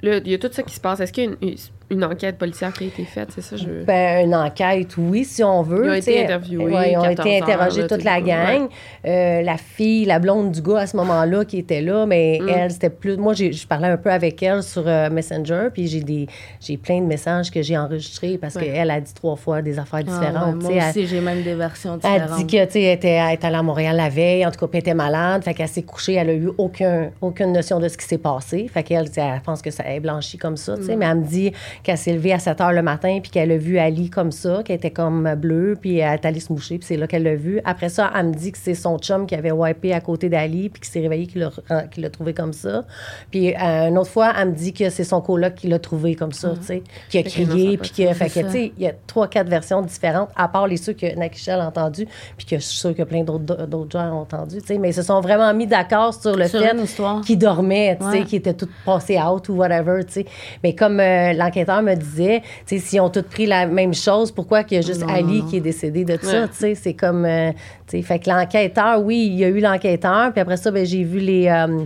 [0.03, 1.01] là, il y a tout ça qui se passe.
[1.01, 1.57] Est-ce qu'il y a une,
[1.93, 3.57] une enquête policière qui a été faite, c'est ça?
[3.57, 3.85] Je...
[3.85, 5.85] Ben, une enquête, oui, si on veut.
[5.85, 6.91] Ils ont été interviewés.
[6.93, 8.69] ils ont été interrogés toute la gang.
[9.07, 12.49] Euh, la fille, la blonde du gars à ce moment-là qui était là, mais mm.
[12.49, 13.17] elle, c'était plus.
[13.17, 16.27] Moi, je parlais un peu avec elle sur euh, Messenger, puis j'ai des
[16.61, 20.01] j'ai plein de messages que j'ai enregistrés parce qu'elle a dit trois fois des affaires
[20.07, 20.63] ah, différentes.
[20.63, 22.31] moi aussi, j'ai même des versions différentes.
[22.39, 24.71] Elle dit que, tu sais, elle était, allée à Montréal la veille, en tout cas,
[24.73, 27.97] elle était malade, fait qu'elle s'est couchée, elle a eu aucun, aucune notion de ce
[27.97, 28.69] qui s'est passé.
[28.73, 30.99] Fait qu'elle, elle pense que ça est blanchi comme ça, tu sais, mm.
[30.99, 31.53] mais elle me dit
[31.83, 34.63] qu'elle s'est levée à 7 heures le matin, puis qu'elle a vu Ali comme ça,
[34.65, 37.35] qu'elle était comme bleue, puis elle est allée se moucher, puis c'est là qu'elle l'a
[37.35, 37.61] vu.
[37.65, 40.69] Après ça, elle me dit que c'est son chum qui avait wipé à côté d'Ali,
[40.69, 42.85] puis qui s'est réveillé, qui l'a trouvé comme ça.
[43.31, 46.15] Puis euh, une autre fois, elle me dit que c'est son coloc qui l'a trouvé
[46.15, 48.15] comme ça, tu sais, qui a crié, puis qui a.
[48.15, 50.93] Fait que, tu sais, il y a trois, quatre versions différentes, à part les ceux
[50.93, 54.61] que Nakishel a entendu, puis que je suis sûre que plein d'autres gens ont entendu,
[54.61, 54.79] tu sais.
[54.79, 56.77] Mais ils se sont vraiment mis d'accord sur le fait
[57.25, 60.27] qu'ils dormaient, tu sais, qu'ils étaient tous passés out ou whatever, tu sais.
[60.63, 64.33] Mais comme euh, l'enquêteur me disait, tu sais, s'ils ont tous pris la même chose,
[64.33, 66.75] pourquoi qu'il y a juste Ali qui est décédé de ça, tu sais?
[66.75, 67.25] C'est comme.
[67.25, 67.53] Euh,
[67.87, 70.85] tu sais, fait que l'enquêteur, oui, il y a eu l'enquêteur, puis après ça, ben,
[70.85, 71.49] j'ai vu les.
[71.49, 71.85] Euh,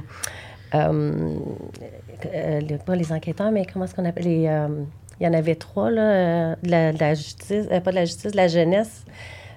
[2.85, 4.51] pas les enquêteurs, mais comment est-ce qu'on appelle les.
[5.21, 8.49] il y en avait trois, là, de la, justice, pas de la justice, de la
[8.49, 9.05] jeunesse.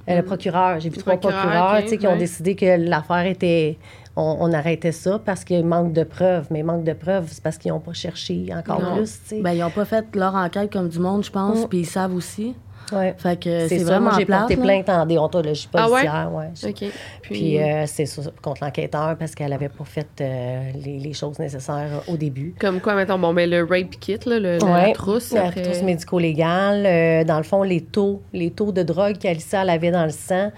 [0.07, 0.25] le mm.
[0.25, 3.77] procureur, j'ai vu trois procureurs qui ont décidé que l'affaire était
[4.19, 6.47] on, arrêtait ça parce qu'il manque de preuves.
[6.51, 9.41] Mais manque de preuves, c'est parce qu'ils n'ont pas cherché encore plus.
[9.41, 11.67] Ben, ils n'ont pas fait leur enquête comme du monde, je pense, mm.
[11.67, 12.55] puis ils savent aussi.
[12.91, 13.15] Ouais.
[13.17, 16.11] Fait que c'est vraiment J'ai porté plainte en déontologie policière.
[16.13, 16.49] Ah ouais?
[16.63, 16.69] ouais.
[16.69, 16.91] OK.
[17.21, 18.05] Puis, euh, c'est
[18.41, 22.53] contre l'enquêteur parce qu'elle n'avait pas fait euh, les, choses nécessaires au début.
[22.59, 25.31] Comme quoi, mettons, bon, mais ben, le rape kit, là, le, la trousse.
[25.31, 26.85] La trousse médico-légale.
[26.85, 30.51] Euh, dans le fond, les taux, les taux de drogue qu'Alissa avait dans le sang,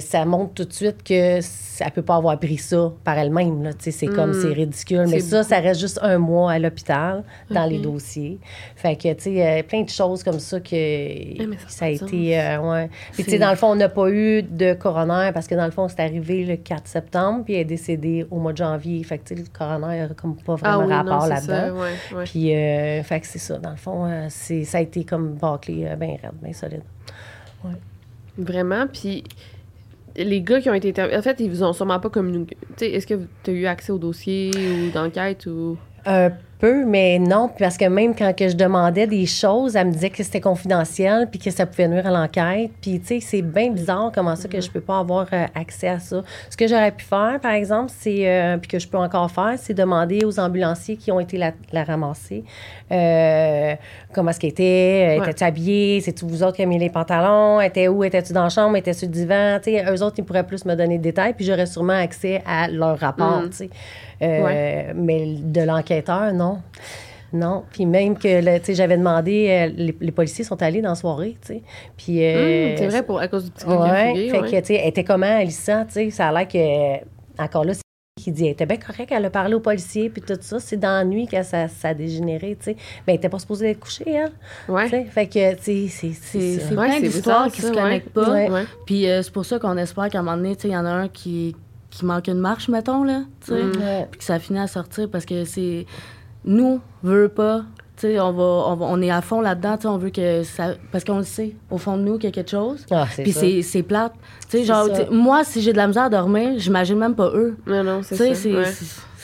[0.00, 1.40] ça montre tout de suite que
[1.78, 3.70] elle peut pas avoir pris ça par elle-même.
[3.78, 4.42] C'est comme, hmm.
[4.42, 5.06] c'est ridicule.
[5.08, 8.38] Mais ça, ça reste juste un mois à l'hôpital dans les dossiers.
[8.76, 12.38] Fait que, tu sais, plein de choses comme ça que ça, a été.
[12.38, 12.90] Euh, ouais.
[13.12, 15.64] Puis, tu sais, dans le fond, on n'a pas eu de coroner parce que, dans
[15.64, 19.02] le fond, c'est arrivé le 4 septembre, puis elle est décédée au mois de janvier.
[19.04, 21.74] Fait que, tu sais, le coroner n'a comme pas vraiment ah rapport là-dedans.
[22.24, 23.58] Puis, euh, fait que c'est ça.
[23.58, 26.82] Dans le fond, euh, c'est, ça a été comme bâclé bien raide, bien solide.
[27.64, 27.72] Ouais.
[28.38, 28.86] Vraiment.
[28.86, 29.24] Puis,
[30.16, 32.56] les gars qui ont été En fait, ils vous ont sûrement pas communiqué.
[32.80, 35.76] Est-ce que tu as eu accès au dossier ou d'enquête ou?
[36.58, 40.10] Peu, mais non, parce que même quand que je demandais des choses, elle me disait
[40.10, 42.70] que c'était confidentiel puis que ça pouvait nuire à l'enquête.
[42.80, 45.88] Puis, tu sais, c'est bien bizarre comment ça que je peux pas avoir euh, accès
[45.88, 46.22] à ça.
[46.50, 49.54] Ce que j'aurais pu faire, par exemple, c'est, euh, puis que je peux encore faire,
[49.56, 52.42] c'est demander aux ambulanciers qui ont été la, ramasser
[52.90, 53.74] euh,
[54.12, 57.88] comment est-ce qu'elle était, était-tu habillée, c'est-tu vous autres qui avez mis les pantalons, était
[57.88, 60.46] où, était-tu dans la chambre, était-tu sur le divan, tu sais, eux autres, ils pourraient
[60.46, 63.50] plus me donner des détails, puis j'aurais sûrement accès à leur rapport, mm.
[63.50, 63.70] tu sais.
[64.22, 66.58] Euh, mais de l'enquêteur, non.
[67.32, 67.64] Non.
[67.70, 71.36] Puis même que, tu sais, j'avais demandé, euh, les, policiers sont allés dans la soirée,
[71.40, 71.62] tu sais.
[71.96, 72.24] Puis.
[72.24, 74.88] Euh, hum, c'est vrai, pour, à cause du petit ouais, fait que, tu sais, elle
[74.88, 77.04] était comment, Alissa, tu sais, ça a l'air que.
[77.38, 77.74] Encore là,
[78.18, 80.58] qui dit, elle était bien correcte, elle a parlé aux policiers, puis tout ça.
[80.58, 82.76] C'est dans la nuit que ça, ça a dégénéré, tu sais.
[83.06, 84.32] Mais elle n'était pas supposée être couchée, elle.
[84.68, 84.88] Ouais.
[84.88, 88.46] Fait que, tu sais, c'est C'est plein d'histoires qui se connectent pas.
[88.86, 90.86] Puis c'est pour ça qu'on espère qu'à un moment donné, tu sais, il y en
[90.86, 91.54] a un qui
[91.96, 94.06] qui manque une marche, mettons, là, tu sais, mm.
[94.10, 95.86] puis que ça finit à sortir parce que c'est...
[96.44, 97.64] Nous, veut pas,
[97.96, 100.74] tu sais, on, va, on, est à fond là-dedans, tu sais, on veut que ça...
[100.92, 102.84] Parce qu'on le sait, au fond de nous, qu'il y a quelque chose.
[102.90, 104.12] Ah, puis c'est plate.
[104.48, 107.56] Tu sais, genre, moi, si j'ai de la misère à dormir, j'imagine même pas eux.
[107.66, 108.34] Non, non, c'est ça.
[108.34, 108.52] c'est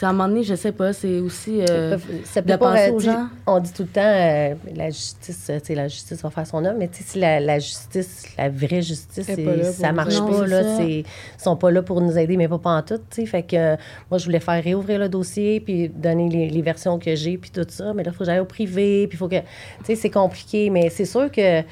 [0.03, 3.29] à un moment donné, je sais pas, c'est aussi euh, de penser aux gens.
[3.47, 6.65] On dit tout le temps, euh, la justice, tu sais, la justice va faire son
[6.65, 9.31] œuvre, mais tu sais, si la, justice, la vraie justice,
[9.73, 11.05] ça marche pas, là, ils
[11.39, 13.27] sont pas là pour nous aider, mais pas, pas en tout, tu sais.
[13.27, 13.77] Fait que euh,
[14.11, 17.67] moi, je voulais faire réouvrir le dossier, puis donner les, versions que j'ai, puis tout
[17.69, 19.45] ça, mais là, il faut que j'aille au privé, puis il faut que, tu
[19.85, 21.63] sais, c'est compliqué, mais c'est sûr que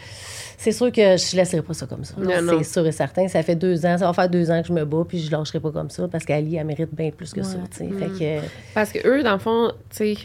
[0.63, 2.15] c'est sûr que je ne laisserai pas ça comme ça.
[2.19, 3.29] C'est sûr et certain.
[3.29, 5.31] Ça fait deux ans, ça va faire deux ans que je me bats, puis je
[5.31, 7.57] ne lâcherai pas comme ça parce qu'Ali, elle mérite bien plus que ça.
[7.71, 8.19] Fait mm.
[8.19, 8.47] que...
[8.75, 10.17] Parce que eux, dans le fond, tu sais,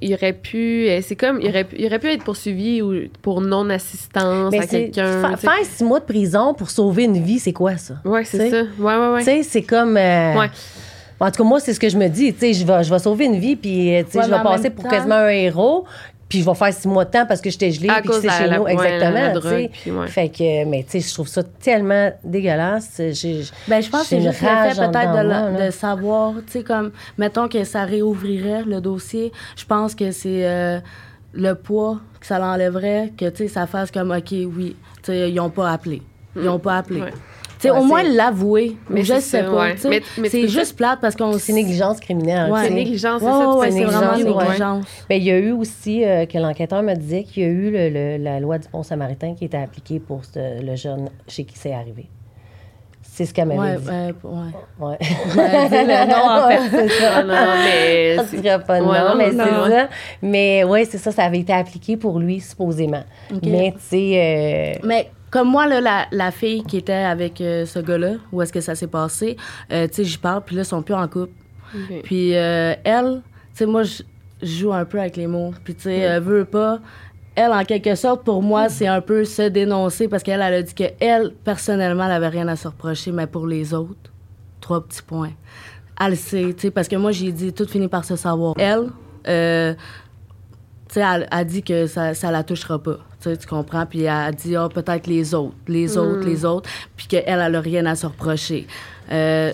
[0.00, 0.88] il aurait pu.
[0.88, 1.38] Euh, c'est comme.
[1.42, 2.80] Il aurait, il aurait pu être poursuivi
[3.20, 5.36] pour non-assistance à quelqu'un.
[5.36, 7.96] faire six mois de prison pour sauver une vie, c'est quoi ça?
[8.06, 8.62] Oui, c'est ça.
[8.78, 9.18] Ouais, ouais, ouais.
[9.18, 9.98] Tu sais, c'est comme.
[9.98, 10.50] Euh, ouais.
[11.20, 12.32] En tout cas, moi, c'est ce que je me dis.
[12.32, 14.42] Tu sais, je vais, je vais sauver une vie, puis euh, tu sais, je vais
[14.42, 15.84] passer pour quasiment un héros.
[16.28, 18.50] Puis je vais faire six mois de temps parce que j'étais gelée puis c'est chez
[18.50, 18.66] nous.
[18.66, 20.06] Exactement.
[20.08, 22.96] Fait que, mais tu sais, je trouve ça tellement dégueulasse.
[22.96, 23.12] ben,
[23.80, 27.62] je pense que c'est juste le fait peut-être de, savoir, tu sais, comme, mettons que
[27.64, 29.32] ça réouvrirait le dossier.
[29.56, 30.80] Je pense que c'est euh,
[31.32, 35.30] le poids que ça l'enlèverait, que, tu sais, ça fasse comme, OK, oui, tu sais,
[35.30, 36.02] ils n'ont pas appelé.
[36.34, 37.02] Ils n'ont pas appelé.
[37.70, 38.76] Au moins l'avouer.
[38.90, 39.76] Mais je sais pas.
[39.76, 41.32] C'est juste plate parce qu'on.
[41.38, 42.52] C'est négligence criminelle.
[42.62, 43.56] C'est négligence, c'est ça.
[43.70, 44.84] c'est vraiment négligence.
[45.08, 48.18] Ben, il y a eu aussi, euh, que l'enquêteur me disait qu'il y a eu
[48.18, 52.08] la loi du pont samaritain qui était appliquée pour le jeune chez qui c'est arrivé.
[53.16, 53.88] C'est ce qu'elle m'avait dit.
[53.88, 54.86] Ouais, ouais.
[54.86, 54.98] ouais.
[55.00, 56.70] le nom, en fait.
[56.70, 57.22] c'est ça.
[57.22, 58.16] Non, mais...
[58.42, 59.88] Dirait pas non, mais c'est ça.
[60.20, 63.04] Mais oui, c'est ça, ça avait été appliqué pour lui, supposément.
[63.42, 64.76] Mais, tu sais...
[64.76, 68.42] Euh, mais comme moi, là, la, la, fille qui était avec euh, ce gars-là, où
[68.42, 69.36] est-ce que ça s'est passé,
[69.72, 71.32] euh, tu sais, j'y parle, puis là, ils sont plus en couple.
[72.04, 74.02] Puis elle, tu sais, moi, je
[74.40, 75.52] joue un peu avec les mots.
[75.64, 76.80] Puis, tu sais, elle veut pas
[77.36, 80.62] elle, en quelque sorte, pour moi, c'est un peu se dénoncer parce qu'elle, elle a
[80.62, 84.10] dit qu'elle, personnellement, elle n'avait rien à se reprocher, mais pour les autres,
[84.60, 85.32] trois petits points.
[86.00, 88.54] Elle sait, tu sais, parce que moi, j'ai dit, tout finit par se savoir.
[88.56, 88.88] Elle,
[89.28, 89.74] euh,
[90.88, 92.98] tu sais, elle a dit que ça, ça la touchera pas.
[93.20, 93.86] Tu comprends?
[93.86, 96.28] Puis elle a dit, oh, peut-être les autres, les autres, mm.
[96.28, 98.66] les autres, puis qu'elle, elle n'a rien à se reprocher.
[99.10, 99.52] Euh,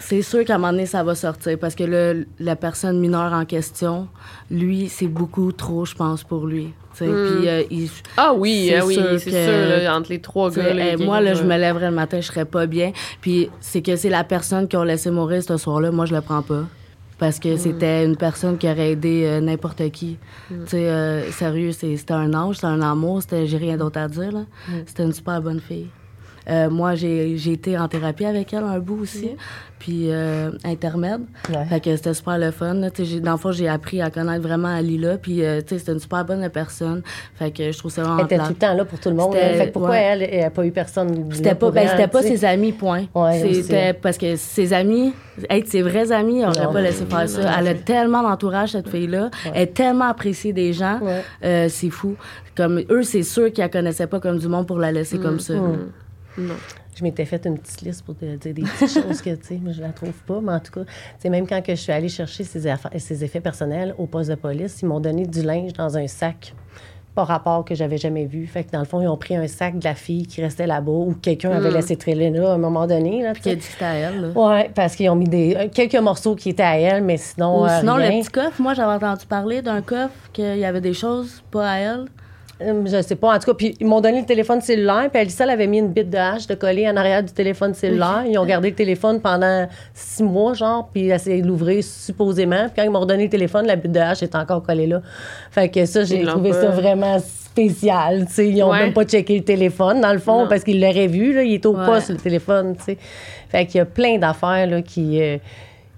[0.00, 3.32] c'est sûr qu'à un moment donné, ça va sortir parce que le, la personne mineure
[3.32, 4.08] en question,
[4.50, 6.72] lui, c'est beaucoup trop, je pense, pour lui.
[7.00, 7.06] Hmm.
[7.06, 7.62] Puis, euh,
[8.16, 10.96] ah oui, c'est ah oui, c'est sûr, entre les trois gars.
[10.98, 12.92] moi, là, je me lèverais le matin, je serais pas bien.
[13.20, 16.20] Puis c'est que c'est la personne qui a laissé mourir ce soir-là, moi, je le
[16.20, 16.64] prends pas.
[17.22, 17.58] Parce que hmm.
[17.58, 20.18] c'était une personne qui aurait aidé euh, n'importe qui.
[20.50, 20.64] Hmm.
[20.64, 24.44] Tu sais, euh, sérieux, c'était un ange, c'était un amour, j'ai rien d'autre à dire.
[24.86, 25.86] C'était une super bonne fille.
[26.48, 29.36] Moi, j'ai été en thérapie avec elle un bout aussi
[29.82, 31.22] puis euh, intermède.
[31.68, 32.74] Fait que c'était super le fun.
[32.74, 36.48] Dans le fond, j'ai appris à connaître vraiment Alila, puis euh, c'était une super bonne
[36.50, 37.02] personne.
[37.34, 39.16] Fait que je trouve ça vraiment Elle était tout le temps là pour tout le
[39.16, 39.34] monde.
[39.34, 42.70] Fait que pourquoi elle, n'a pas eu personne C'était pas, ben, c'était pas ses amis,
[42.70, 43.06] point.
[43.42, 45.14] c'était parce que ses amis,
[45.50, 47.40] être ses vrais amis, on n'aurait pas laissé faire ça.
[47.58, 49.30] Elle a tellement d'entourage, cette fille-là.
[49.52, 51.00] Elle est tellement appréciée des gens.
[51.44, 52.14] Euh, c'est fou.
[52.56, 55.40] Comme eux, c'est sûr qu'ils la connaissaient pas comme du monde pour la laisser comme
[55.40, 55.54] ça.
[55.54, 55.78] Mm.
[56.38, 56.56] Non
[56.96, 59.72] je m'étais fait une petite liste pour dire des petites choses que, tu sais, mais
[59.72, 60.40] je la trouve pas.
[60.42, 60.90] Mais en tout cas,
[61.20, 64.34] tu même quand que je suis allée chercher ces, ces effets personnels au poste de
[64.34, 66.54] police, ils m'ont donné du linge dans un sac
[67.14, 68.46] par rapport que j'avais jamais vu.
[68.46, 70.66] Fait que dans le fond, ils ont pris un sac de la fille qui restait
[70.66, 71.74] là-bas ou quelqu'un avait hmm.
[71.74, 73.22] laissé traîner là à un moment donné.
[73.22, 74.32] Là, Puis qui a dit que à elle.
[74.34, 77.62] Oui, parce qu'ils ont mis des, euh, quelques morceaux qui étaient à elle, mais sinon.
[77.62, 80.80] Ou euh, sinon, le petit coffre, moi, j'avais entendu parler d'un coffre qu'il y avait
[80.80, 82.06] des choses pas à elle.
[82.60, 83.34] Euh, je sais pas.
[83.34, 85.78] En tout cas, puis ils m'ont donné le téléphone cellulaire, puis Alissa, elle avait mis
[85.78, 88.24] une bite de hache de coller en arrière du téléphone cellulaire.
[88.26, 92.64] Ils ont gardé le téléphone pendant six mois, genre, puis elle s'est l'ouvrir supposément.
[92.64, 95.00] Puis quand ils m'ont donné le téléphone, la bite de hache est encore collée là.
[95.50, 98.26] Fait que ça, j'ai trouvé ça vraiment spécial.
[98.28, 98.48] sais.
[98.48, 101.32] Ils ont même pas checké le téléphone, dans le fond, parce qu'ils l'auraient vu.
[101.32, 102.74] Là, il est au pas sur le téléphone.
[102.78, 102.98] sais.
[103.48, 105.20] Fait qu'il y a plein d'affaires là, qui.
[105.20, 105.38] Euh,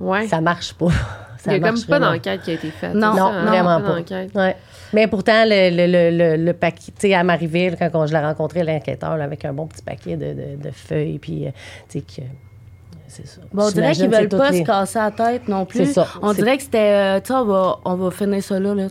[0.00, 0.26] ouais.
[0.26, 0.86] Ça marche pas.
[1.46, 2.94] il n'y a comme pas d'enquête qui a été faite.
[2.94, 3.98] Non, non, vraiment pas.
[4.34, 4.56] Ouais.
[4.94, 9.12] Mais pourtant, le, le, le, paquet, tu sais, elle m'arrivait, quand je l'ai rencontré, l'enquêteur,
[9.12, 11.50] avec un bon petit paquet de feuilles, puis, euh,
[11.88, 12.22] tu sais,
[13.22, 15.92] que on dirait qu'ils veulent pas se casser la tête non plus.
[15.92, 18.74] Ça, on dirait que c'était, euh, tu sais, on va, on va finir ça là.
[18.74, 18.88] là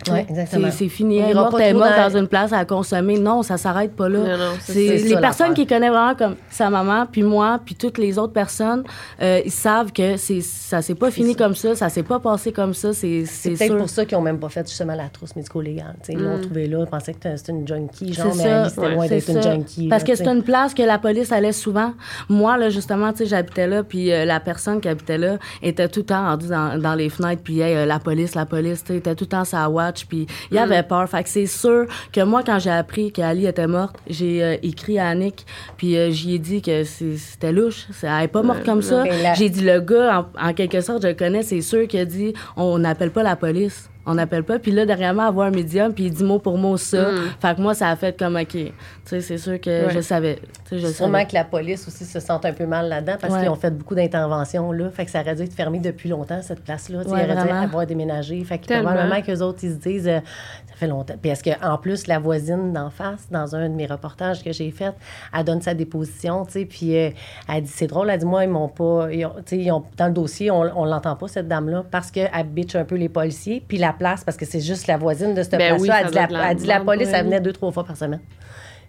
[0.70, 1.18] c'est fini.
[1.18, 1.54] Elle est morte,
[1.96, 3.18] dans une place à consommer.
[3.18, 4.20] Non, ça s'arrête pas là.
[4.60, 8.32] c'est les personnes qui connaissent vraiment comme sa maman, puis moi, puis toutes les autres
[8.32, 8.84] personnes,
[9.20, 12.52] euh, ils savent que c'est, ça s'est pas fini comme ça, ça s'est pas passé
[12.52, 12.92] comme ça.
[12.92, 15.96] C'est, peut-être pour ça qu'ils ont même pas fait justement la trousse médico-légale.
[16.08, 16.42] Ils l'ont mm.
[16.42, 19.88] trouvé là, ils pensaient que c'était une junkie, genre, mais c'était loin d'être une junkie.
[19.88, 21.92] Parce que c'est une place que la police allait souvent.
[22.28, 25.88] Moi, là, justement, tu sais, j'habitais là, puis euh, la personne qui habitait là était
[25.88, 29.14] tout le temps rendue dans, les fenêtres, puis euh, la police, la police, tu était
[29.14, 30.86] tout le temps sa watch, puis il avait mm.
[30.86, 31.08] peur.
[31.08, 34.98] Fait que c'est sûr que moi, quand j'ai appris qu'Ali était morte, j'ai euh, écrit
[34.98, 35.46] à Annick,
[35.76, 37.86] puis j'y ai dit que c'était louche.
[38.02, 39.04] Elle n'est pas morte comme ça.
[39.34, 42.04] J'ai dit, le gars, en, en, quelque sorte, je le connais, c'est sûr qu'il a
[42.04, 44.58] dit, on n'appelle pas la police on n'appelle pas.
[44.58, 47.10] Puis là, derrière moi, avoir un médium, puis il dit mot pour mot ça.
[47.10, 47.18] Mm.
[47.40, 48.48] Fait que moi, ça a fait comme, OK.
[48.48, 48.72] Tu
[49.04, 50.38] sais, c'est sûr que je savais.
[50.70, 53.56] Je Sûrement que la police aussi se sent un peu mal là-dedans parce qu'ils ont
[53.56, 54.90] fait beaucoup d'interventions, là.
[54.90, 56.98] Fait que ça aurait dû être fermé depuis longtemps, cette place-là.
[56.98, 58.42] Ouais, il aurait dû avoir déménagé.
[58.44, 60.20] Fait que probablement qu'eux autres, ils se disent, euh,
[60.68, 61.14] ça fait longtemps.
[61.20, 64.70] Puis est-ce qu'en plus, la voisine d'en face, dans un de mes reportages que j'ai
[64.70, 64.94] fait,
[65.36, 67.10] elle donne sa déposition, tu sais, puis euh,
[67.52, 69.08] elle dit, c'est drôle, elle dit, moi, ils m'ont pas.
[69.12, 69.24] Ils
[69.72, 72.96] ont, dans le dossier, on, on l'entend pas, cette dame-là, parce qu'elle bitch un peu
[72.96, 73.62] les policiers.
[73.66, 76.50] Puis la place parce que c'est juste la voisine de cette ben place-là.
[76.50, 78.20] elle, dit la, police, elle venait deux, trois fois par semaine.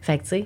[0.05, 0.45] Fait que, tu sais.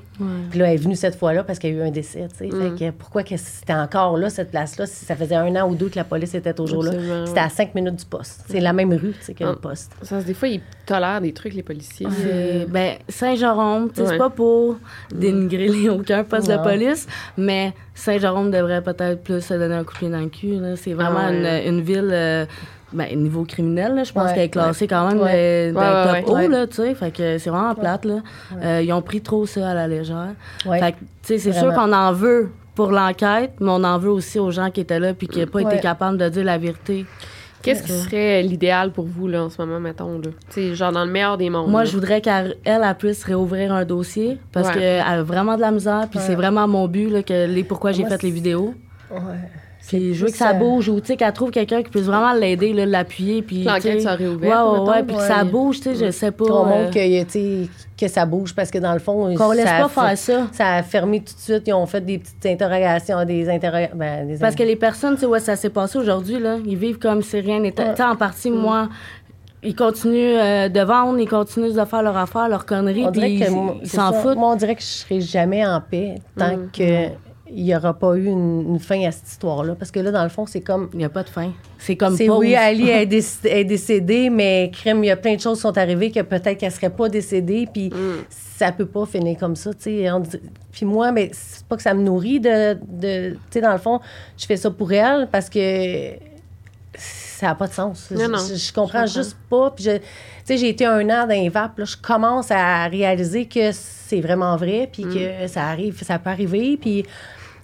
[0.52, 2.50] Puis là, elle est venue cette fois-là parce qu'il y a eu un décès, tu
[2.50, 2.50] sais.
[2.50, 5.76] Fait que pourquoi que c'était encore là, cette place-là, si ça faisait un an ou
[5.76, 6.94] deux que la police était toujours là?
[7.26, 8.46] C'était à cinq minutes du poste.
[8.48, 9.60] C'est la même rue, tu sais, que le ah.
[9.62, 9.92] poste.
[10.02, 12.08] Ça, des fois, ils tolèrent des trucs, les policiers.
[12.08, 14.78] Euh, ben, Saint-Jérôme, c'est pas pour
[15.14, 20.00] dénigrer aucun poste de police, mais Saint-Jérôme devrait peut-être plus se donner un coup de
[20.00, 20.58] pied dans le cul.
[20.78, 22.12] C'est vraiment ah une, ville...
[22.14, 22.46] Euh,
[22.92, 25.72] ben, niveau criminel, je pense qu'elle est classée quand même ouais.
[25.72, 26.96] dans top haut, là, tu sais.
[26.96, 28.18] Fait que c'est vraiment plate, là.
[28.64, 30.34] Euh, ils ont pris trop ça à la légère.
[30.64, 34.12] Fait que, tu sais, c'est sûr qu'on en veut pour l'enquête, mais on en veut
[34.12, 36.58] aussi aux gens qui étaient là puis qui n'ont pas été capables de dire la
[36.58, 37.06] vérité.
[37.62, 40.18] Qu'est-ce qui serait l'idéal pour vous là, en ce moment, mettons?
[40.18, 40.30] Là?
[40.50, 41.70] sais, genre dans le meilleur des mondes.
[41.70, 45.72] Moi, je voudrais qu'elle elle, puisse réouvrir un dossier parce qu'elle a vraiment de la
[45.72, 46.08] misère.
[46.10, 48.74] Puis c'est vraiment mon but, là, que les pourquoi j'ai fait les vidéos.
[49.12, 49.20] Ouais.
[49.88, 52.34] Puis je veux que ça bouge ou tu sais qu'elle trouve quelqu'un qui puisse vraiment
[52.34, 54.54] l'aider, l'appuyer puis l'enquête soit réouverte.
[54.54, 56.46] Ouais, ouais, ouais, puis que ça bouge, tu sais, je sais pas.
[56.46, 57.66] Qu'on montre euh, que,
[57.98, 60.48] que ça bouge parce que dans le fond, qu'on laisse pas faire ça.
[60.52, 63.98] Ça a fermé tout de suite, ils ont fait des petites interrogations, des interrogations.
[63.98, 67.00] Ben, parce que les personnes, tu sais, ouais, ça s'est passé aujourd'hui là, ils vivent
[67.00, 68.02] comme si rien n'était.
[68.02, 68.56] en partie, mm.
[68.56, 68.90] moi
[69.62, 73.42] ils continuent euh, de vendre, ils continuent de faire leur affaire, leur connerie, puis
[73.82, 74.38] ils s'en foutent.
[74.38, 76.70] Moi, on dirait que je serai jamais en paix tant mm.
[76.72, 77.10] que
[77.52, 79.76] il n'y aura pas eu une, fin à cette histoire-là.
[79.76, 80.90] Parce que là, dans le fond, c'est comme.
[80.94, 81.52] Il n'y a pas de fin.
[81.78, 83.06] C'est comme C'est oui, Ali est,
[83.66, 86.70] décédée, mais crème, il y a plein de choses qui sont arrivées que peut-être qu'elle
[86.70, 88.26] ne serait pas décédée, puis mm.
[88.30, 90.10] ça peut pas finir comme ça, tu sais.
[90.72, 92.78] Puis moi, mais c'est pas que ça me nourrit de.
[92.88, 94.00] de tu sais, dans le fond,
[94.38, 96.14] je fais ça pour elle parce que
[96.96, 98.12] ça n'a pas de sens.
[98.12, 99.72] Non, non, je, comprends juste pas.
[99.72, 99.92] Puis tu
[100.44, 104.22] sais, j'ai été un an dans les vapes, là, je commence à réaliser que c'est
[104.22, 105.14] vraiment vrai, puis mm.
[105.14, 107.06] que ça arrive, ça peut arriver, puis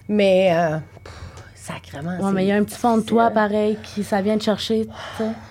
[0.08, 0.78] mais, euh,
[1.54, 2.18] sacrément.
[2.18, 4.42] Ouais, mais il y a un petit fond de toi, pareil, qui ça vient de
[4.42, 4.88] chercher.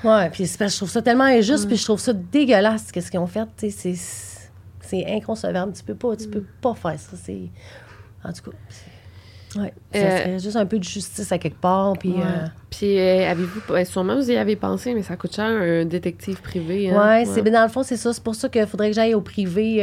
[0.03, 1.67] Ouais, puis je trouve ça tellement injuste, mm.
[1.67, 3.47] puis je trouve ça dégueulasse, qu'est-ce qu'ils ont fait.
[4.81, 5.73] C'est inconcevable.
[5.73, 7.33] Tu peux pas, tu peux pas faire ça.
[8.23, 8.57] En tout cas.
[9.57, 11.93] Oui, ça euh, serait juste un peu de justice à quelque part.
[11.97, 15.45] Puis, euh, puis euh, avez-vous, ben, sûrement vous y avez pensé, mais ça coûte cher
[15.45, 16.89] un détective privé.
[16.89, 17.23] Hein?
[17.25, 17.51] Oui, ouais.
[17.51, 18.11] dans le fond, c'est ça.
[18.11, 19.77] C'est pour ça qu'il faudrait que j'aille au privé.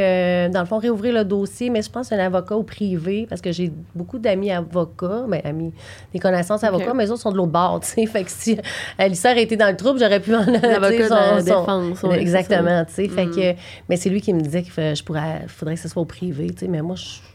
[0.52, 3.50] dans le fond, réouvrir le dossier, mais je pense un avocat au privé, parce que
[3.50, 5.72] j'ai beaucoup d'amis avocats, ben, amis,
[6.12, 8.06] des connaissances avocats, mais eux autres sont de l'autre bord, tu sais.
[8.06, 8.58] Fait que si
[8.98, 12.04] Alissa aurait été dans le trouble, j'aurais pu en L'avocat de défense.
[12.18, 13.08] exactement, tu sais.
[13.08, 13.34] Fait mm.
[13.34, 13.54] que,
[13.88, 16.60] mais c'est lui qui me disait qu'il je faudrait que ce soit au privé, tu
[16.60, 16.68] sais.
[16.68, 17.31] Mais moi, je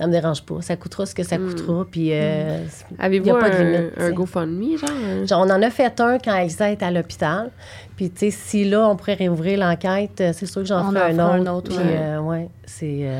[0.00, 0.62] ça me dérange pas.
[0.62, 1.48] Ça coûtera ce que ça hmm.
[1.48, 1.84] coûtera.
[1.90, 2.94] Puis, euh, hmm.
[2.98, 5.26] Avez-vous un, pas de limite, un GoFundMe, genre?
[5.26, 5.40] genre?
[5.46, 7.50] On en a fait un quand Elisa est à l'hôpital.
[7.96, 11.18] Puis, tu sais, si là, on pourrait réouvrir l'enquête, euh, c'est sûr que j'en ferai
[11.18, 11.68] un, autre.
[11.68, 13.10] Puis, ouais, euh, ouais c'est.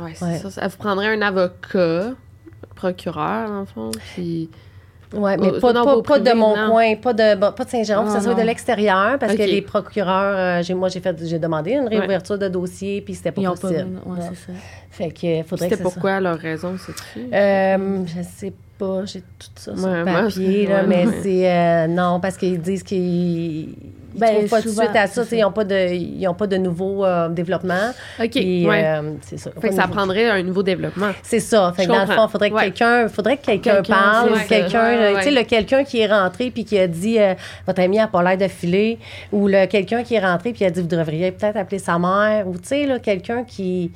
[0.00, 0.66] ouais, c'est ça.
[0.66, 2.12] Vous prendrez un avocat,
[2.74, 4.48] procureur, en fond, puis.
[5.14, 8.42] Oui, mais pas, pas, de mon coin, pas de, pas de ce ah, soit de
[8.42, 13.00] l'extérieur, parce que les procureurs, j'ai, moi, j'ai fait, j'ai demandé une réouverture de dossier,
[13.00, 14.00] puis c'était pas Ils possible.
[14.04, 14.58] Pas, ouais, c'est ça.
[14.90, 19.76] Fait que faudrait C'était pourquoi leur raison, c'est euh, Je sais pas, j'ai tout ça
[19.76, 21.50] sur le papier, là, mais c'est...
[21.50, 23.74] Euh, non, parce qu'ils disent qu'ils...
[24.14, 25.22] Ben, trouvent pas tout de suite à ça.
[25.32, 27.90] Ils n'ont pas, de, pas de nouveau euh, développement.
[28.22, 29.50] OK, euh, c'est ça.
[29.60, 31.10] Fait que ça prendrait un nouveau développement.
[31.22, 31.72] C'est ça.
[31.76, 34.32] Fait que dans le fond, faudrait que quelqu'un faudrait que quelqu'un parle.
[34.48, 37.34] Quelqu'un, tu sais, le quelqu'un qui est rentré puis qui a dit euh,
[37.66, 38.98] Votre ami n'a pas l'air de filer.
[39.32, 42.48] Ou le quelqu'un qui est rentré puis a dit Vous devriez peut-être appeler sa mère.
[42.48, 43.92] Ou tu sais, quelqu'un qui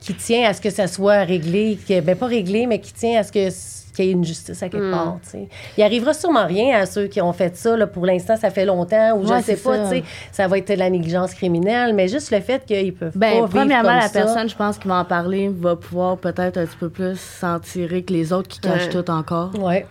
[0.00, 3.18] qui tient à ce que ça soit réglé, qui, ben pas réglé, mais qui tient
[3.18, 3.50] à ce que
[3.96, 4.92] qu'il y ait une justice à quelque hmm.
[4.92, 5.18] part.
[5.22, 5.48] T'sais.
[5.76, 7.76] Il arrivera sûrement rien à ceux qui ont fait ça.
[7.76, 9.96] Là, pour l'instant, ça fait longtemps, ou je ne sais pas, ça.
[10.32, 13.48] ça va être de la négligence criminelle, mais juste le fait qu'ils peuvent ben, pas
[13.48, 16.88] premièrement, la personne, je pense, qui va en parler, va pouvoir peut-être un petit peu
[16.88, 19.50] plus s'en tirer que les autres qui cachent tout encore.
[19.58, 19.82] Oui.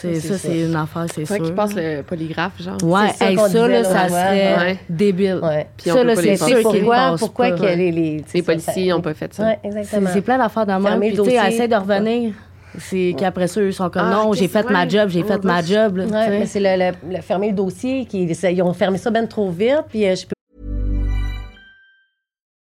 [0.00, 1.42] C'est ça, c'est une affaire, c'est sûr.
[1.42, 2.82] qui passe le polygraphe, genre.
[2.82, 5.40] Ouais, ça, ça, là, ça serait débile.
[5.42, 5.66] Ouais.
[5.76, 9.32] Puis ça, là, c'est sûr pourquoi, pourquoi que les, les, les policiers n'ont pas fait
[9.32, 9.44] ça.
[9.44, 10.10] Ouais, exactement.
[10.12, 10.96] C'est plein d'affaires dans moi.
[11.00, 12.32] Puis, tu sais, essaie de revenir.
[12.78, 15.62] C'est qu'après ça, eux sont comme ah, non, j'ai fait ma job, j'ai fait ma
[15.62, 15.94] job.
[15.96, 19.84] mais c'est le, le, fermer le dossier, qui, ils ont fermé ça bien trop vite,
[19.88, 20.34] puis euh, je peux.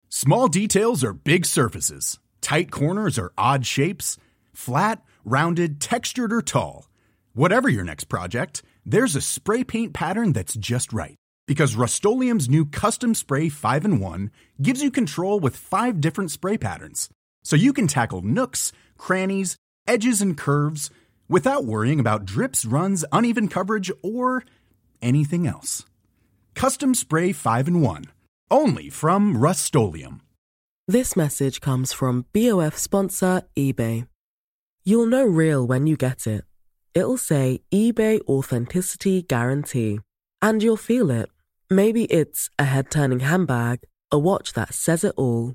[0.09, 2.19] Small details are big surfaces.
[2.41, 4.19] Tight corners are odd shapes.
[4.53, 6.89] Flat, rounded, textured or tall.
[7.33, 11.15] Whatever your next project, there's a spray paint pattern that's just right.
[11.47, 16.59] Because Rust new Custom Spray 5 and 1 gives you control with five different spray
[16.59, 17.09] patterns.
[17.43, 19.57] So you can tackle nooks, crannies,
[19.91, 20.91] edges, and curves
[21.29, 24.45] without worrying about drips, runs, uneven coverage, or
[25.03, 25.85] anything else.
[26.55, 28.05] Custom Spray 5 and 1.
[28.51, 29.75] Only from Rust
[30.89, 34.07] This message comes from BOF sponsor eBay.
[34.85, 36.45] You'll know real when you get it
[36.95, 40.01] it'll say eBay Authenticity Guarantee.
[40.43, 41.31] And you'll feel it.
[41.69, 45.55] Maybe it's a head turning handbag, a watch that says it all,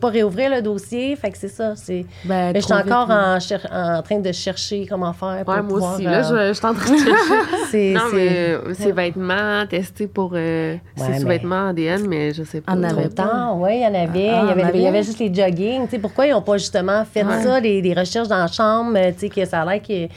[0.00, 1.16] Pas réouvrir le dossier.
[1.16, 1.74] Fait que c'est ça.
[1.74, 2.04] C'est...
[2.24, 5.94] Ben, mais je suis encore en, en, train de chercher comment faire pour ouais, moi
[5.94, 6.04] aussi.
[6.04, 6.98] Là, je, je suis en train de
[7.70, 7.94] chercher.
[7.94, 12.72] non, mais ces vêtements testés pour euh, ces sous-vêtements ADN, mais je sais pas.
[12.72, 14.28] En avait temps, oui, il y en avait.
[14.30, 15.02] Ah, il, y avait il y avait?
[15.02, 15.84] juste les jogging.
[15.84, 18.98] Tu sais, pourquoi ils n'ont pas justement fait ça, les, les, recherches dans la chambre,
[19.12, 20.08] tu sais, que ça a l'air que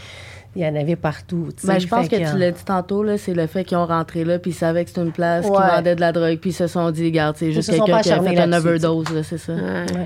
[0.56, 1.48] il y en avait partout.
[1.64, 4.26] Ben, je pense que, tu l'as dit tantôt, là, c'est le fait qu'ils ont rentré
[4.26, 6.54] là, puis ils savaient que c'était une place qui vendait de la drogue, puis ils
[6.54, 9.54] se sont dit, regarde, c'est juste quelqu'un qui a fait une overdose, c'est ça.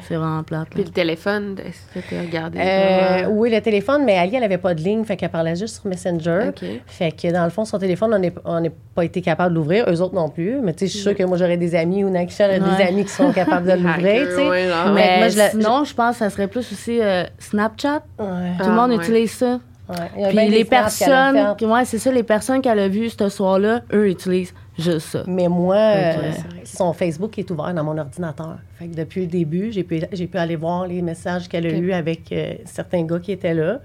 [0.07, 0.67] C'est vraiment plate.
[0.69, 2.59] Puis le téléphone, est-ce que tu as regardé?
[2.59, 5.75] Euh, oui, le téléphone, mais Ali, elle n'avait pas de ligne, fait qu'elle parlait juste
[5.75, 6.51] sur Messenger.
[6.85, 8.15] Fait que dans le fond, son téléphone,
[8.45, 10.59] on n'a pas été capable de l'ouvrir, eux autres non plus.
[10.61, 12.83] Mais tu sais, je suis sûre que moi, j'aurais des amis ou Nakisha aurait des
[12.83, 14.49] amis qui sont capables de l'ouvrir, tu sais.
[14.93, 18.03] mais moi, je sinon, je pense que ça serait plus aussi euh, Snapchat.
[18.17, 18.23] Tout
[18.69, 19.59] le monde ah, utilise ça.
[19.87, 24.53] Puis les personnes, ouais, c'est ça, les personnes qu'elle a vues ce soir-là, eux utilisent
[24.77, 25.23] juste ça.
[25.27, 26.31] Mais moi, euh,
[26.63, 28.57] son Facebook est ouvert dans mon ordinateur.
[28.77, 31.71] Fait que depuis le début, j'ai pu, j'ai pu aller voir les messages qu'elle a
[31.71, 33.79] eus avec euh, certains gars qui étaient là.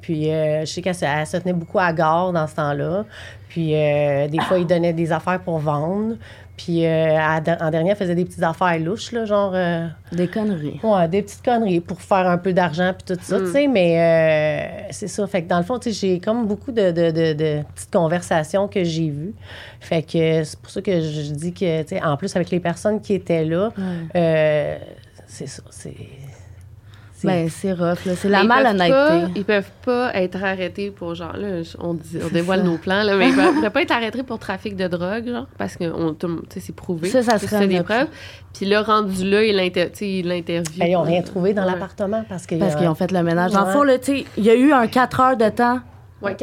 [0.00, 3.04] Puis euh, je sais qu'elle se, tenait beaucoup à gare dans ce temps-là.
[3.48, 6.14] Puis des fois, ils donnaient des affaires pour vendre.
[6.64, 9.52] Puis euh, en dernier, elle faisait des petites affaires louches, là, genre.
[9.54, 10.78] Euh, des conneries.
[10.82, 13.52] Ouais, des petites conneries pour faire un peu d'argent puis tout ça, tu mm.
[13.52, 13.66] sais.
[13.66, 15.26] Mais euh, c'est ça.
[15.26, 19.08] Fait que dans le fond, tu sais, j'ai comme beaucoup de, petites conversations que j'ai
[19.08, 19.34] vues.
[19.80, 22.60] Fait que c'est pour ça que je dis que, tu sais, en plus, avec les
[22.60, 23.72] personnes qui étaient là,
[25.26, 25.62] c'est ça.
[25.70, 25.96] C'est
[27.24, 29.32] ben, c'est rough, C'est la malhonnêteté.
[29.36, 31.94] Ils peuvent pas être arrêtés pour genre, là, on,
[32.32, 35.28] dévoile nos plans, là, mais ils peuvent, peuvent pas être arrêtés pour trafic de drogue,
[35.28, 35.84] genre, parce que
[36.58, 37.08] c'est prouvé.
[37.08, 38.08] Ça, ça serait des preuves.
[38.54, 40.78] Puis là, rendu là, il l'interviewe.
[40.78, 43.52] Ben, ils n'ont rien trouvé dans l'appartement parce qu'ils parce qu'ils ont fait le ménage.
[43.52, 43.84] Dans le fond,
[44.36, 45.80] il y a eu un 4 heures de temps,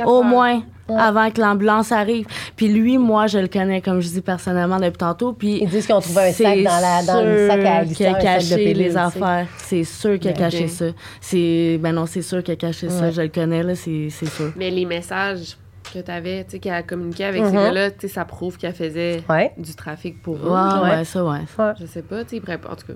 [0.05, 2.25] au moins avant que l'ambulance arrive.
[2.55, 5.33] Puis lui, moi, je le connais, comme je dis personnellement depuis tantôt.
[5.33, 8.05] Puis Ils disent qu'ils ont trouvé un sac dans, la, dans le sac à qui
[8.05, 9.47] a caché les affaires.
[9.57, 10.85] C'est sûr qu'il a ben, caché ça.
[11.19, 13.11] C'est, ben non, c'est sûr qu'il a caché ça.
[13.11, 14.53] Je le connais, là, c'est sûr.
[14.55, 15.57] Mais les messages
[15.93, 17.63] que tu avais, tu sais, qu'elle a communiqué avec ces mhm.
[17.63, 19.23] gars-là, tu sais, ça prouve qu'elle faisait
[19.57, 20.49] du trafic pour eux.
[20.49, 21.39] Ouais, ouais, ça, ouais.
[21.79, 22.93] Je sais pas, tu sais, en tout cas.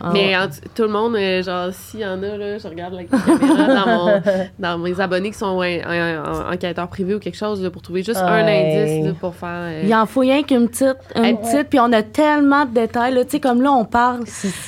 [0.00, 0.34] Ah, mais
[0.74, 3.86] tout le monde, euh, genre, s'il y en a, là, je regarde la caméra dans,
[3.86, 4.22] mon,
[4.58, 5.82] dans mes abonnés qui sont ouais,
[6.50, 9.48] enquêteurs privés ou quelque chose, là, pour trouver juste un indice là, pour faire.
[9.50, 13.14] Euh, Il en faut rien qu'une petite, une petite, puis on a tellement de détails,
[13.14, 14.24] là, tu sais, comme là, on parle,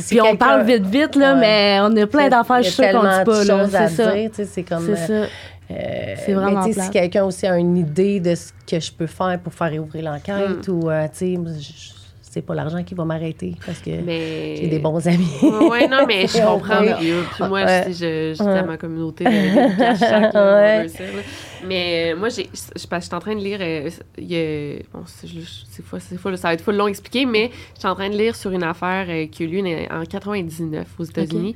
[0.08, 3.02] puis on parle vite, vite, là, mais on a plein d'affaires, je suis sûre qu'on
[3.02, 3.68] dit pas, là.
[3.68, 4.12] C'est ça.
[4.44, 4.86] C'est comme.
[4.86, 5.28] C'est ça.
[5.72, 9.06] Euh, c'est vraiment mais si quelqu'un aussi a une idée de ce que je peux
[9.06, 10.72] faire pour faire ouvrir l'enquête hmm.
[10.72, 11.38] ou, euh, tu sais,
[12.20, 15.28] c'est pas l'argent qui va m'arrêter parce que j'ai des bons amis.
[15.42, 16.82] oui, non, mais je comprends.
[16.98, 17.84] Puis, moi, ouais.
[17.88, 19.30] je, je, à ma communauté de
[21.66, 23.58] Mais euh, moi, j'ai, je, je, suis en train de lire.
[24.92, 28.08] bon, c'est fou, ça va être full long à expliquer, mais je suis en train
[28.08, 31.54] de lire sur une affaire qui a eu lieu en 99 aux États-Unis.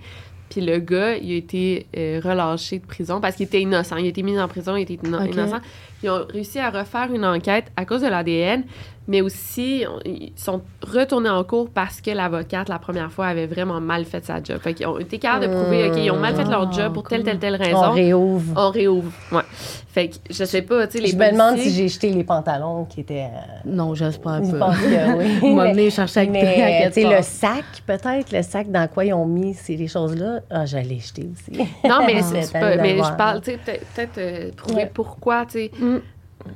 [0.51, 3.97] Puis le gars, il a été euh, relâché de prison parce qu'il était innocent.
[3.97, 5.61] Il a été mis en prison, il était innocent.
[6.03, 8.65] Ils ont réussi à refaire une enquête à cause de l'ADN,
[9.09, 13.81] mais aussi ils sont retournés en cours parce que l'avocate, la première fois, avait vraiment
[13.81, 14.59] mal fait sa job.
[14.59, 17.05] Fait qu'ils ont été capables de prouver, OK, ils ont mal fait leur job pour
[17.05, 17.85] telle, telle, telle raison.
[17.85, 18.53] On réouvre.
[18.57, 19.43] On réouvre, ouais.
[19.89, 22.25] Fait que je sais pas, tu sais, les Je me demande si j'ai jeté les
[22.25, 23.25] pantalons qui étaient...
[23.25, 24.43] Euh, non, j'espère pas.
[24.43, 25.55] Je pense que oui.
[25.55, 29.27] m'a amené chercher avec mais, tu le sac, peut-être, le sac dans quoi ils ont
[29.27, 31.59] mis ces choses-là, ah, j'allais jeter aussi.
[31.89, 32.77] Non, mais c'est pas...
[32.77, 33.59] Mais je parle, tu sais,
[33.95, 35.71] peut-être euh, prouver pourquoi, tu sais...
[35.79, 35.99] Mm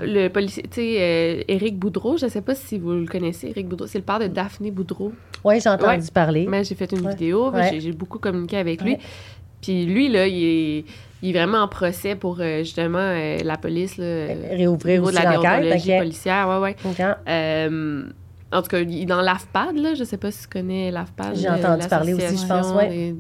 [0.01, 3.49] le policier, tu sais, euh, Éric Boudreau, je ne sais pas si vous le connaissez,
[3.49, 5.13] Éric Boudreau, c'est le père de Daphné Boudreau.
[5.45, 6.47] Oui, j'ai entendu parler.
[6.49, 8.97] Mais j'ai fait une vidéo, j'ai beaucoup communiqué avec lui.
[9.61, 10.85] Puis lui, là, il est,
[11.23, 13.99] il est, vraiment en procès pour euh, justement euh, la police.
[13.99, 16.49] Là, Réouvrir aussi de la déontologie policière.
[16.49, 16.75] Ouais,
[17.27, 17.69] ouais.
[18.51, 19.93] en tout cas, il est dans l'AFPAD, là.
[19.95, 21.37] Je ne sais pas si tu connais l'AFPAD.
[21.37, 23.15] J'ai entendu parler aussi, je pense, oui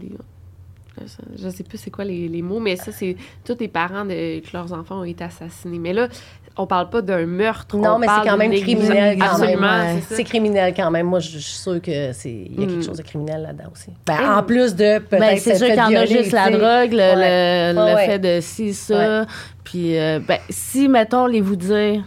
[1.36, 4.40] je sais plus c'est quoi les, les, mots, mais ça, c'est tous les parents de,
[4.40, 5.78] que leurs enfants ont été assassinés.
[5.78, 6.08] Mais là,
[6.56, 7.76] on parle pas d'un meurtre.
[7.76, 10.00] Non, mais c'est quand même criminel quand même.
[10.08, 11.06] C'est criminel quand même.
[11.06, 12.82] Moi, je, suis sûre que c'est y a quelque hmm.
[12.82, 13.90] chose de criminel là-dedans aussi.
[14.06, 16.92] Ben, en plus de peut-être ben, c'est sûr qu'il y en a juste la drogue,
[16.92, 19.26] le, le, fait de si ça.
[19.64, 22.04] Puis euh, ben, si mettons les vous dire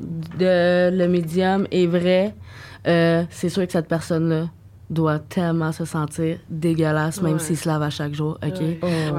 [0.00, 2.34] de le médium est vrai,
[2.86, 4.44] euh, c'est sûr que cette personne là
[4.90, 8.62] doit tellement se sentir dégueulasse, même s'il se lave à chaque jour, OK?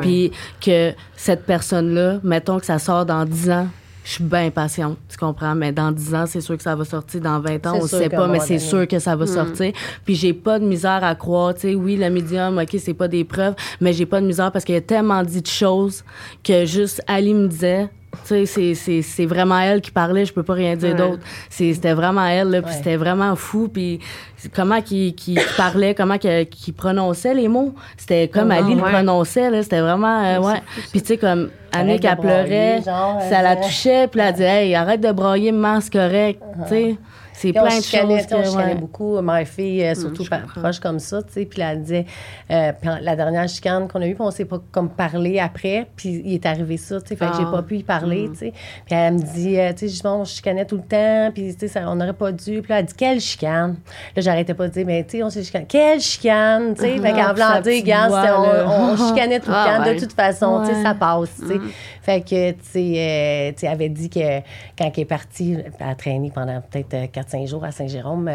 [0.01, 0.31] Puis
[0.61, 3.67] que cette personne-là, mettons que ça sort dans 10 ans,
[4.03, 5.55] je suis bien patiente, tu comprends?
[5.55, 7.21] Mais dans 10 ans, c'est sûr que ça va sortir.
[7.21, 9.27] Dans 20 ans, on ne sait pas, mais c'est sûr que ça va mm.
[9.27, 9.73] sortir.
[10.05, 13.07] Puis j'ai pas de misère à croire, tu sais, oui, le médium, OK, c'est pas
[13.07, 16.03] des preuves, mais j'ai pas de misère parce qu'il y a tellement dit de choses
[16.43, 17.89] que juste Ali me disait,
[18.23, 21.21] c'est vraiment elle qui parlait, je peux pas rien dire d'autre.
[21.49, 23.99] C'était vraiment elle, là, puis c'était vraiment fou, puis
[24.55, 27.73] comment qu'il parlait, comment qu'il prononçait les mots.
[27.97, 30.61] C'était comme oh, Ali le prononçait, là, c'était vraiment, euh, ouais.
[30.91, 35.01] Puis tu sais, comme Annick, elle pleurait, ça la touchait, puis elle disait, hey, arrête
[35.01, 36.97] de broyer, maman, c'est correct, tu sais.
[37.43, 38.27] C'est plein de choses.
[38.27, 38.75] Que, on ouais.
[38.75, 40.23] beaucoup ma fille, euh, surtout
[40.55, 41.45] proche comme ça, tu sais.
[41.45, 42.05] Puis elle disait,
[42.51, 42.71] euh,
[43.01, 46.33] la dernière chicane qu'on a eue, puis on s'est pas comme parlé après, puis il
[46.35, 47.15] est arrivé ça, tu sais.
[47.17, 47.51] Fait que j'ai ah.
[47.51, 48.31] pas pu y parler, mm.
[48.31, 48.53] tu sais.
[48.85, 51.67] Puis elle me dit, euh, tu sais, bon, on chicanait tout le temps, puis tu
[51.67, 52.61] sais, on n'aurait pas dû.
[52.61, 53.75] Puis là, elle dit, quelle chicane?
[54.15, 55.65] Là, j'arrêtais pas de dire, mais tu sais, on s'est chicané.
[55.67, 56.75] Quelle chicane?
[56.75, 59.99] Tu sais, fait qu'en voulant dire, gars, on, on, chicanait tout le ah, temps, de
[59.99, 61.59] toute façon, tu sais, ça passe, tu sais.
[62.03, 62.05] Mm.
[62.05, 64.39] Fait que, tu sais, elle avait dit que
[64.77, 68.29] quand elle est partie, elle a traîné pendant peut-être 4-5 jours à Saint-Jérôme,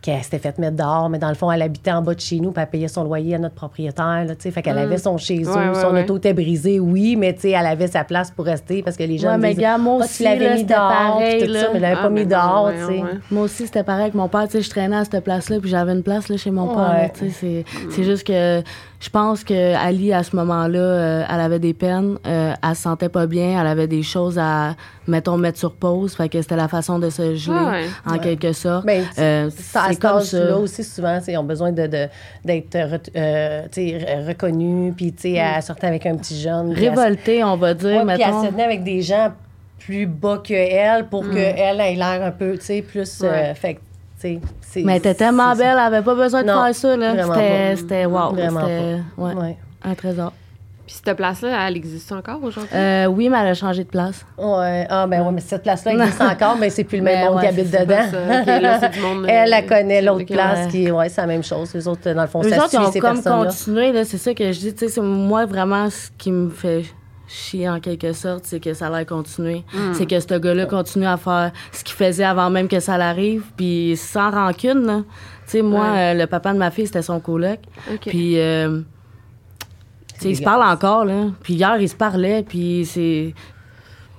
[0.00, 2.40] qu'elle s'était faite mettre dehors, mais dans le fond, elle habitait en bas de chez
[2.40, 4.50] nous, puis elle payait son loyer à notre propriétaire, tu sais.
[4.50, 7.66] Fait qu'elle avait son chez eux, son auto était brisé, oui, mais tu sais, elle
[7.66, 9.32] avait sa place pour rester parce que les gens.
[9.32, 12.10] Ouais, mais gars, moi aussi, l'avais mis dehors, pareil, tout ça, mais elle l'avait pas
[12.10, 13.02] mis dehors, tu sais.
[13.30, 15.70] Moi aussi, c'était pareil avec mon père, tu sais, je traînais à cette place-là, puis
[15.70, 17.64] j'avais une place là, chez mon père, tu sais.
[17.90, 18.62] C'est juste que
[19.00, 22.82] je pense que Ali à ce moment-là, euh, elle avait des peines, euh, elle se
[22.82, 24.76] sentait pas bien, elle avait des choses à
[25.08, 28.84] mettons mettre sur pause, fait que c'était la façon de se geler en quelque sorte.
[28.84, 30.44] Mais ben, euh, c'est comme ça.
[30.44, 31.88] là aussi souvent, ils ont besoin de
[32.44, 32.76] d'être
[33.16, 33.62] euh,
[34.28, 36.72] reconnus, puis tu sais, elle sortait avec un petit jeune.
[36.72, 38.04] Révolté, on va dire.
[38.04, 39.32] Ouais, puis elle se tenait avec des gens
[39.78, 41.30] plus bas que elle pour mm.
[41.30, 43.24] qu'elle ait l'air un peu, tu sais, plus.
[43.54, 43.78] fait
[44.22, 46.94] mais elle était tellement belle, elle n'avait pas besoin de faire ça.
[46.94, 48.30] C'était, c'était wow.
[48.30, 50.32] Vraiment c'était, ouais, un trésor.
[50.86, 52.72] Puis cette place-là, elle existe encore aujourd'hui?
[52.74, 54.26] Euh, oui, mais elle a changé de place.
[54.36, 54.84] Oui.
[54.88, 57.46] Ah, ben oui, mais cette place-là existe encore, mais c'est plus le même monde qui
[57.46, 59.24] habite dedans.
[59.28, 61.72] elle, la connaît, l'autre place, qui, ouais, c'est la même chose.
[61.74, 64.58] Les autres, dans le fond, Les autres, ils ont comme continué, c'est ça que je
[64.58, 64.74] dis.
[64.74, 66.84] Tu sais, moi, vraiment, ce qui me fait
[67.30, 69.64] chier en quelque sorte, c'est que ça allait continuer.
[69.72, 69.94] Hmm.
[69.94, 73.44] C'est que ce gars-là continue à faire ce qu'il faisait avant même que ça l'arrive,
[73.56, 75.04] puis sans rancune.
[75.46, 77.60] Tu sais, moi, euh, le papa de ma fille, c'était son coloc.
[78.00, 78.80] Puis, euh,
[80.14, 81.26] tu sais, il se parle encore, là.
[81.42, 83.34] Puis hier, il se parlait, puis c'est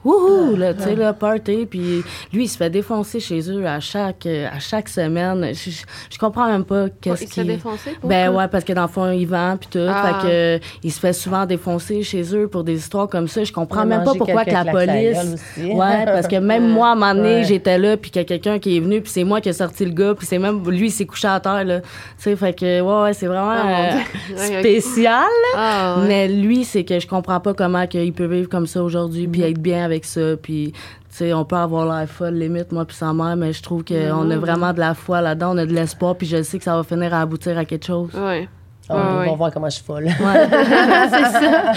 [0.04, 1.66] wouhou, là, tu sais, le party.
[1.70, 5.54] Puis lui, il se fait défoncer chez eux à chaque, à chaque semaine.
[5.54, 5.72] Je,
[6.10, 7.50] je, comprends même pas qu'est-ce qu'il...
[7.52, 9.88] Il se fait Ben ouais, parce que dans le fond, il vend, puis tout.
[9.88, 10.20] Ah.
[10.22, 13.44] Fait que, il se fait souvent défoncer chez eux pour des histoires comme ça.
[13.44, 15.36] Je comprends même pas pourquoi que la police...
[15.58, 18.28] Ouais, parce que même moi, à un moment donné, j'étais là, puis qu'il y a
[18.28, 20.64] quelqu'un qui est venu, puis c'est moi qui ai sorti le gars, puis c'est même...
[20.70, 21.82] Lui, il s'est couché à terre, là.
[21.82, 21.88] Tu
[22.18, 23.96] sais, fait que, ouais, ouais c'est vraiment ah,
[24.32, 25.24] euh, spécial.
[25.56, 29.28] Ah, Mais lui, c'est que je comprends pas comment il peut vivre comme ça aujourd'hui,
[29.28, 29.52] puis mm-hmm.
[29.52, 30.38] être bien avec ça.
[30.42, 30.80] Puis, tu
[31.10, 33.94] sais, on peut avoir l'air folle, limite, moi puis sa mère, mais je trouve qu'on
[33.94, 34.38] a mm-hmm.
[34.38, 36.84] vraiment de la foi là-dedans, on a de l'espoir, puis je sais que ça va
[36.84, 38.12] finir à aboutir à quelque chose.
[38.16, 38.48] Oui.
[38.90, 40.08] On va voir comment je suis folle.
[40.20, 41.74] c'est ça.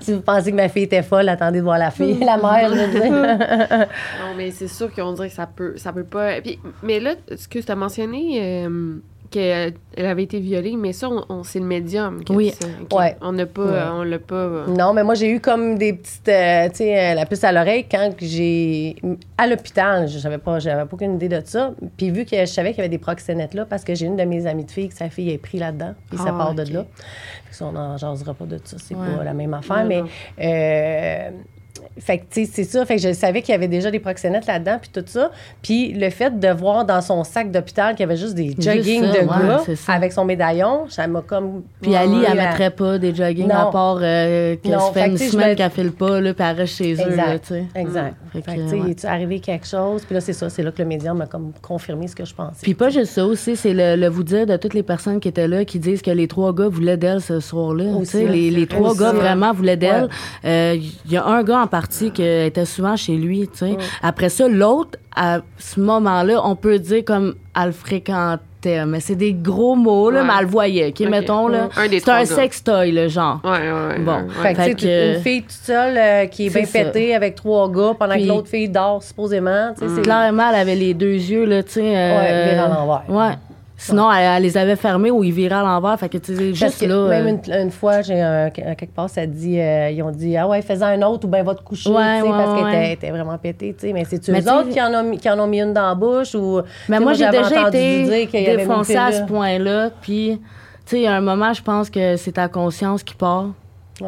[0.00, 2.70] si vous pensez que ma fille était folle, attendez de voir la fille, la mère,
[2.74, 3.12] je veux dire.
[3.12, 6.40] non, mais c'est sûr qu'on dirait que ça peut, ça peut pas.
[6.40, 8.96] Puis, mais là, ce que tu as mentionné, euh,
[9.30, 12.24] qu'elle avait été violée, mais ça, on, c'est le médium.
[12.24, 12.54] Qui oui.
[12.92, 13.16] Ouais.
[13.20, 14.34] On n'a pas, on l'a pas.
[14.34, 17.44] Euh, non, mais moi, j'ai eu comme des petites, euh, tu sais, euh, la puce
[17.44, 18.96] à l'oreille quand j'ai.
[19.36, 21.72] À l'hôpital, je savais pas, j'avais pas aucune idée de ça.
[21.96, 24.16] Puis vu que je savais qu'il y avait des proxénètes là, parce que j'ai une
[24.16, 26.54] de mes amies de filles que sa fille est pris là-dedans, puis ça ah, part
[26.54, 26.84] de là.
[27.60, 30.02] on n'en jasera pas de ça, c'est pas la même affaire, mais.
[31.98, 32.84] Fait que, tu sais, c'est ça.
[32.86, 35.30] Fait que je savais qu'il y avait déjà des proxénètes là-dedans, puis tout ça.
[35.62, 39.02] Puis le fait de voir dans son sac d'hôpital qu'il y avait juste des jogging
[39.02, 41.62] de gars avec son médaillon, ça m'a comme.
[41.80, 45.56] Puis Ali, elle mettrait pas des jogging à part euh, qu'elle se fait une semaine
[45.56, 47.64] qu'elle fait le pas, là, puis elle reste chez eux, là, tu sais.
[47.74, 48.14] Exact.
[48.32, 50.04] Fait, que, tu sais, est arrivé quelque chose?
[50.04, 50.50] Puis là, c'est ça.
[50.50, 52.60] C'est là que le médium m'a comme confirmé ce que je pensais.
[52.62, 55.48] Puis pas juste ça aussi, c'est le, vous dire de toutes les personnes qui étaient
[55.48, 57.84] là qui disent que les trois gars voulaient d'elle ce soir-là.
[58.00, 60.08] Tu sais, les, les trois gars vraiment voulaient d'elle.
[60.44, 63.76] Euh, il y a un gars en partie qui était souvent chez lui, tu sais.
[64.02, 69.34] Après ça, l'autre, à ce moment-là, on peut dire comme elle fréquentait mais c'est des
[69.34, 71.68] gros mots, là, mais elle le voyait, qui mettons, là.
[71.74, 73.40] C'est un sextoy, le genre.
[73.44, 74.28] Ouais, ouais, Bon.
[74.42, 77.94] Fait, que, que une fille toute seule euh, qui est, bien pétée avec trois gars
[77.98, 79.74] pendant que l'autre fille dort, supposément.
[79.80, 80.02] Mm.
[80.02, 81.96] Clairement, elle avait les deux yeux, là, tu sais.
[81.96, 83.04] Euh, ouais, à l'envers.
[83.08, 83.34] Ouais.
[83.80, 85.98] Sinon, elle, les avait fermés ou ils viraient à l'envers.
[85.98, 87.06] Fait que, tu sais, juste là.
[87.08, 90.60] Même euh, une, fois, j'ai quelque part, ça dit, euh, ils ont dit, ah ouais,
[90.62, 93.86] fais-en un autre ou bien va te coucher, ouais, parce qu'elle était, vraiment pétée, tu
[93.86, 93.92] sais.
[93.92, 96.34] Mais c'est-tu eux autres qui en, ont, qui en ont mis une dans la bouche
[96.34, 96.60] ou.
[96.88, 98.26] Mais moi, j'ai déjà été
[98.56, 99.90] défoncée à ce point-là.
[100.02, 100.40] Puis,
[100.84, 103.46] tu sais, à un moment, je pense que c'est ta conscience qui part.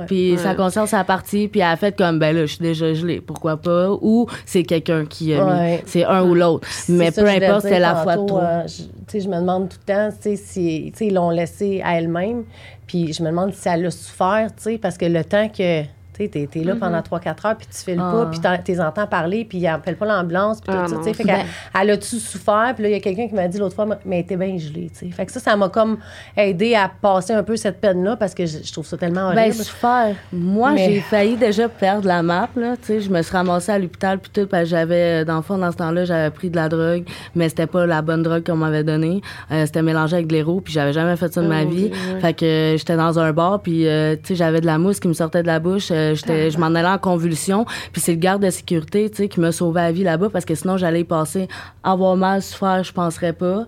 [0.07, 2.93] Puis sa conscience a parti, puis elle a fait comme, ben là, je suis déjà
[2.95, 3.91] gelée, pourquoi pas?
[4.01, 5.79] Ou c'est quelqu'un qui a mis.
[5.87, 6.67] C'est un ou l'autre.
[6.89, 8.39] Mais peu importe, c'est la fois de trop.
[8.39, 11.99] Euh, je, je me demande tout le temps, tu sais, si, ils l'ont laissé à
[11.99, 12.45] elle-même.
[12.87, 15.85] Puis je me demande si elle a souffert, tu sais, parce que le temps que
[16.29, 17.47] Tu es, es, là pendant 3-4 mm-hmm.
[17.47, 18.13] heures, puis tu files ah.
[18.13, 21.13] pas, puis tu les entends parler, puis ils n'appellent pas l'ambulance, puis tout ah, ça.
[21.13, 21.45] Fait ben
[21.81, 22.73] elle, a-tu souffert?
[22.75, 24.59] Puis là, il y a quelqu'un qui m'a dit l'autre fois, mais elle était bien
[24.59, 24.91] gelée.
[24.93, 25.11] sais.
[25.11, 25.99] Fait que ça, ça m'a comme
[26.37, 29.41] aidé à passer un peu cette peine-là, parce que je, trouve ça tellement horrible.
[29.41, 30.17] Ben, souffert.
[30.33, 32.49] Moi, j'ai failli déjà perdre la map.
[32.57, 35.59] Là, je me suis ramassée à l'hôpital, puis tout, parce que j'avais, dans le fond,
[35.59, 37.05] dans ce temps-là, j'avais pris de la drogue,
[37.35, 39.21] mais c'était pas la bonne drogue qu'on m'avait donnée.
[39.51, 41.91] Euh, c'était mélangé avec de l'héros, puis j'avais jamais fait ça de ma oh, vie.
[42.21, 45.09] Fait que j'étais dans un bar, puis euh, tu sais, j'avais de la mousse qui
[45.09, 45.89] me sortait de la bouche.
[45.91, 47.65] Euh, je m'en allais en convulsion.
[47.93, 50.45] Puis c'est le garde de sécurité, tu sais, qui m'a sauvé la vie là-bas parce
[50.45, 51.49] que sinon j'allais y passer.
[51.83, 53.67] Avoir mal, souffrir, je penserais pas.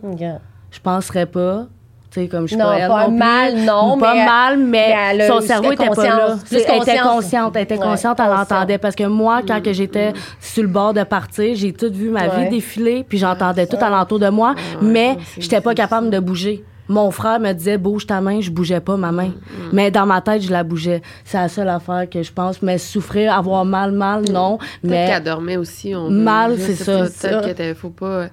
[0.71, 1.67] Je penserais pas.
[2.13, 5.89] Tu sais, comme je non, pas, pas mal, non, pas mal, mais, son cerveau était
[5.89, 6.37] pas là.
[6.51, 8.77] elle était consciente, elle était consciente, elle entendait.
[8.77, 12.29] Parce que moi, quand que j'étais sur le bord de partir, j'ai tout vu ma
[12.29, 16.65] vie défiler, puis j'entendais tout alentour de moi, mais j'étais pas capable de bouger.
[16.89, 19.29] Mon frère me disait bouge ta main, je bougeais pas ma main.
[19.29, 19.71] Mm, mm.
[19.73, 21.03] Mais dans ma tête, je la bougeais.
[21.25, 22.61] C'est la seule affaire que je pense.
[22.63, 24.59] Mais souffrir, avoir mal, mal, non.
[24.83, 25.95] Mais qu'elle dormait aussi.
[25.95, 27.07] On mal, c'est ça.
[27.41, 28.29] Peut-être faut pas.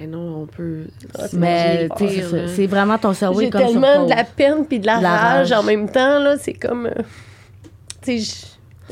[0.00, 0.84] Eh non, on peut.
[1.18, 1.88] Ah, mais
[2.46, 5.52] c'est vraiment ton cerveau J'ai tellement de la peine puis de la, rage.
[5.52, 6.36] en même temps là.
[6.38, 7.02] C'est comme, euh,
[8.00, 8.46] tu sais,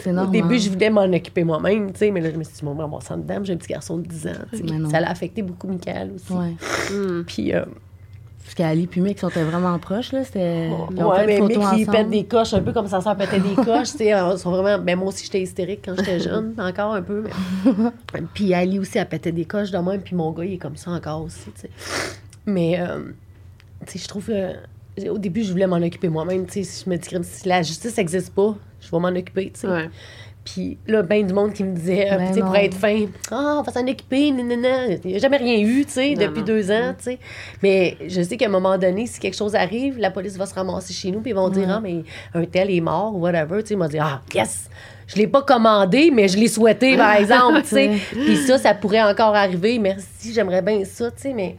[0.07, 2.65] au début, je voulais m'en occuper moi-même, tu sais, mais là, je me suis dit,
[2.65, 4.89] mon mon sang dedans, j'ai un petit garçon de 10 ans.
[4.91, 6.33] Ça l'a affecté beaucoup Michael aussi.
[6.33, 7.25] Ouais.
[7.27, 7.65] Puis, euh,
[8.51, 10.25] parce qu'Ali puis Mick sont vraiment proches, là.
[10.25, 10.69] C'était.
[10.69, 13.93] ouais, mais Mick, il pète des coches, un peu comme sa soeur pétait des coches,
[13.93, 14.37] tu sais.
[14.39, 14.83] sont vraiment.
[14.83, 17.23] Ben, moi aussi, j'étais hystérique quand j'étais jeune, encore un peu.
[18.13, 18.23] Mais...
[18.35, 20.75] puis Ali aussi, elle pétait des coches de même, puis mon gars, il est comme
[20.75, 21.71] ça encore aussi, tu sais.
[22.45, 23.13] Mais, euh,
[23.87, 24.29] tu sais, je trouve.
[25.09, 26.85] au début, je voulais m'en occuper moi-même, tu sais.
[26.85, 29.69] Je me dis, si la justice n'existe pas, je vais m'en occuper, tu sais.
[29.69, 29.89] Ouais.
[30.45, 33.59] Puis là, ben du monde qui me disait, ben tu sais, pour être fin, ah,
[33.59, 36.95] on va s'en occuper, Il n'y a jamais rien eu, tu sais, depuis deux ans,
[36.97, 37.19] tu sais.
[37.63, 40.55] Mais je sais qu'à un moment donné, si quelque chose arrive, la police va se
[40.55, 42.03] ramasser chez nous, puis ils vont dire, ah, mais
[42.35, 43.75] un tel est mort, ou whatever, tu sais.
[43.75, 44.69] Ils vont dire, ah, yes!
[45.07, 47.91] Je l'ai pas commandé, mais je l'ai souhaité, par exemple, tu sais.
[48.11, 49.79] Puis ça, ça pourrait encore arriver.
[49.79, 51.57] Merci, j'aimerais bien ça, tu sais, mais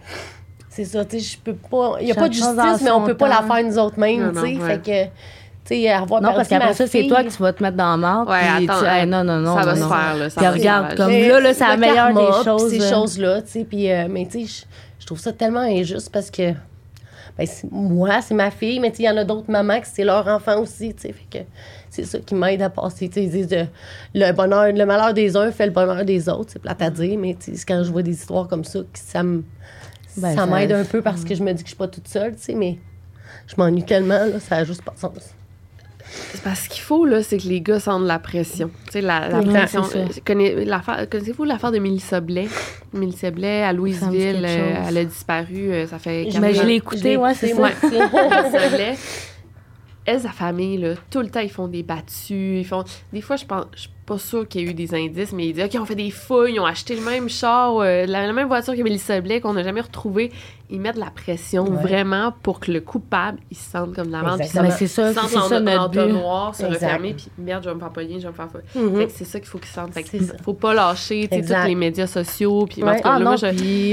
[0.69, 1.97] c'est ça, tu sais, je peux pas.
[1.99, 4.31] Il n'y a pas de justice, mais on peut pas la faire nous autres mêmes,
[4.33, 4.55] tu sais.
[4.55, 5.11] Fait que
[5.71, 8.29] non, parce qu'après ça, c'est toi qui vas te mettre dans le marde.
[8.29, 9.55] Ouais, attends, non, non, non.
[9.55, 10.29] Ça va se faire, là.
[10.29, 12.69] Ça regarde, comme là, là c'est la meilleure des choses.
[12.69, 13.63] Ces choses-là, tu sais.
[13.63, 14.65] Puis, euh, mais tu sais,
[14.99, 16.51] je trouve ça tellement injuste parce que,
[17.37, 20.27] ben, moi, c'est ma fille, mais il y en a d'autres mamans qui c'est leur
[20.27, 21.13] enfant aussi, tu sais.
[21.13, 21.43] Fait que
[21.89, 23.09] c'est ça qui m'aide à passer.
[23.15, 23.67] ils disent
[24.13, 26.51] le bonheur, le malheur des uns fait le bonheur des autres.
[26.53, 27.35] C'est plate à dire, mais
[27.67, 29.43] quand je vois des histoires comme ça, ça me.
[30.17, 32.07] Ben, ça, m'aide un peu parce que je me dis que je suis pas toute
[32.07, 32.77] seule, tu sais, mais
[33.47, 35.33] je m'ennuie tellement, là, ça n'a juste pas de sens.
[36.43, 38.69] Parce qu'il faut, là, c'est que les gars sentent la pression.
[38.85, 39.83] Tu sais, la, la pression.
[39.95, 42.47] Euh, connaissez-vous l'affaire de Mélissa Blais?
[42.93, 46.27] Mélissa Blais, à Louisville, euh, elle a disparu, euh, ça fait...
[46.39, 47.69] Mais je l'ai écouté, ouais, c'est ça.
[50.05, 52.83] elle, sa famille, là, tout le temps, ils font des battues, ils font...
[53.13, 53.65] Des fois, je pense
[54.05, 56.11] pas sûr qu'il y ait eu des indices, mais il dit OK, on fait des
[56.11, 59.53] fouilles, ils ont acheté le même char, euh, la, même voiture que Mélissa Blais qu'on
[59.53, 60.31] n'a jamais retrouvée.
[60.73, 64.11] Ils mettent de la pression vraiment pour que le coupable, il se sente comme de
[64.13, 64.39] la vente.
[64.39, 68.27] c'est ça, c'est ça notre se refermer, puis merde, je vais me faire pogner, je
[68.27, 69.93] vais me faire mm C'est ça qu'il faut qu'ils sentent.
[69.93, 70.05] Fait
[70.41, 72.65] faut pas lâcher tous les médias sociaux.
[72.69, 73.35] Puis ah, non,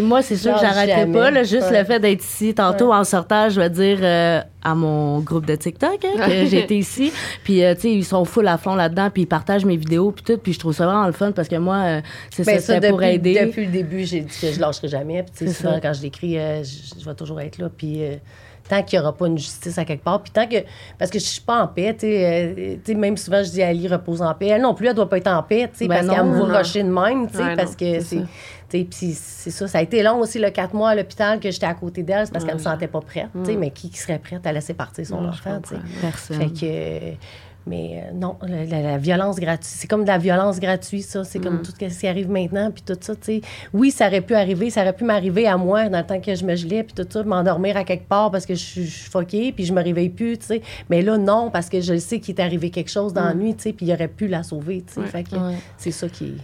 [0.04, 1.32] moi, c'est sûr que j'arrêterai pas.
[1.32, 5.18] Là, juste le fait d'être ici, tantôt en sortant, je vais dire euh, à mon
[5.18, 7.12] groupe de TikTok hein, que j'étais ici.
[7.42, 9.97] Puis, euh, tu sais, ils sont full à fond là-dedans, puis ils partagent mes vidéos
[10.12, 10.38] puis tout.
[10.38, 12.88] Puis je trouve ça vraiment le fun parce que moi, euh, c'est ben, ça, ça
[12.88, 13.46] pour aider.
[13.46, 15.24] Depuis le début, j'ai dit que je lâcherai jamais.
[15.24, 17.68] Puis souvent, quand je l'écris, euh, je, vais toujours être là.
[17.74, 18.16] Puis euh,
[18.68, 20.57] tant qu'il n'y aura pas une justice à quelque part, puis tant que...
[20.99, 22.94] Parce que je suis pas en paix, tu sais.
[22.94, 24.49] même souvent, je dis à Ali, repose en paix.
[24.49, 26.36] Elle non plus, elle doit pas être en paix, tu sais, ben parce qu'elle me
[26.36, 28.24] voit rusher de même, tu sais, parce que c'est...
[28.68, 31.64] Puis c'est ça, ça a été long aussi, le quatre mois à l'hôpital que j'étais
[31.64, 33.96] à côté d'elle, c'est parce qu'elle me sentait pas prête, tu sais, mais qui, qui,
[33.96, 35.80] serait prête à laisser partir son enfant, tu sais.
[36.03, 36.36] Personne.
[36.36, 37.16] Fait que
[37.68, 41.24] mais euh, non, la, violence gratuite, c'est comme de la violence gratuite, ça.
[41.24, 41.62] C'est comme mm.
[41.62, 43.40] tout ce qui arrive maintenant, puis tout ça, tu sais.
[43.72, 46.34] Oui, ça aurait pu arriver, ça aurait pu m'arriver à moi dans le temps que
[46.34, 49.52] je me gelais, puis tout ça, m'endormir à quelque part parce que je suis foquée,
[49.52, 50.62] puis je me réveille plus, tu sais.
[50.88, 53.38] Mais là, non, parce que je sais qu'il est arrivé quelque chose dans la mm.
[53.38, 55.06] nuit, tu sais, puis il aurait pu la sauver, tu sais.
[55.06, 55.36] Fait que
[55.76, 56.34] c'est ça qui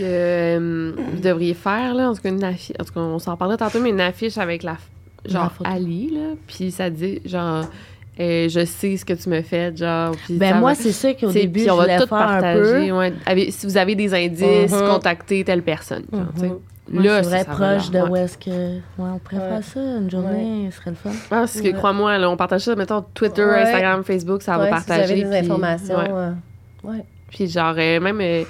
[0.00, 3.36] euh, vous devriez faire, là, en tout cas, une affiche, en tout cas, on s'en
[3.36, 4.76] parlait tantôt, mais une affiche avec la,
[5.24, 7.64] genre, Ali, là, puis ça dit, genre
[8.16, 10.14] et je sais ce que tu me fais, genre.
[10.28, 12.92] ben moi, c'est ça qu'au début, je on va tout partager.
[12.92, 13.12] Ouais.
[13.50, 14.88] si vous avez des indices, uh-huh.
[14.88, 16.04] contactez telle personne.
[16.12, 16.58] Genre, uh-huh.
[16.92, 18.50] Là, c'est proche de où est-ce que.
[18.50, 21.10] Ouais, on préfère ça, une journée, ce serait le fun.
[21.30, 25.16] Ah, parce que crois-moi, on partage ça, mettons, Twitter, Instagram, Facebook, ça va partager.
[25.16, 26.34] Si vous avez des informations.
[26.84, 27.04] Ouais.
[27.30, 28.20] Puis genre, euh, même.
[28.20, 28.44] Euh,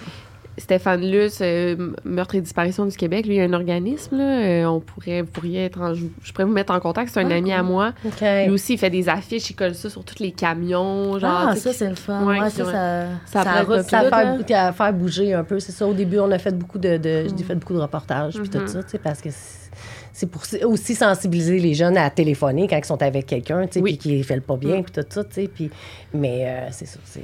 [0.57, 4.39] Stéphane Luce, euh, Meurtre et disparition du Québec, lui, il y a un organisme, là,
[4.39, 7.31] euh, on pourrait, vous pourriez être en, je, pourrais vous mettre en contact, c'est un
[7.31, 7.93] ami à moi.
[8.21, 11.49] Lui aussi, il fait des affiches, il colle ça sur tous les camions, genre.
[11.49, 12.25] Ah, ça, c'est le fun.
[12.25, 15.87] Ouais, ça, ça, ça, ça, faire, bouger un peu, c'est ça.
[15.87, 17.47] Au début, on a fait beaucoup de, de j'ai mm.
[17.47, 18.69] fait beaucoup de reportages, puis tout mm-hmm.
[18.69, 19.31] ça, tu sais, parce que
[20.13, 23.83] c'est pour aussi sensibiliser les jeunes à téléphoner quand ils sont avec quelqu'un, tu sais,
[23.83, 24.85] puis qui ne fait pas bien, mm.
[24.85, 25.71] puis tout ça, tu sais, puis...
[26.13, 27.23] Mais euh, c'est ça, c'est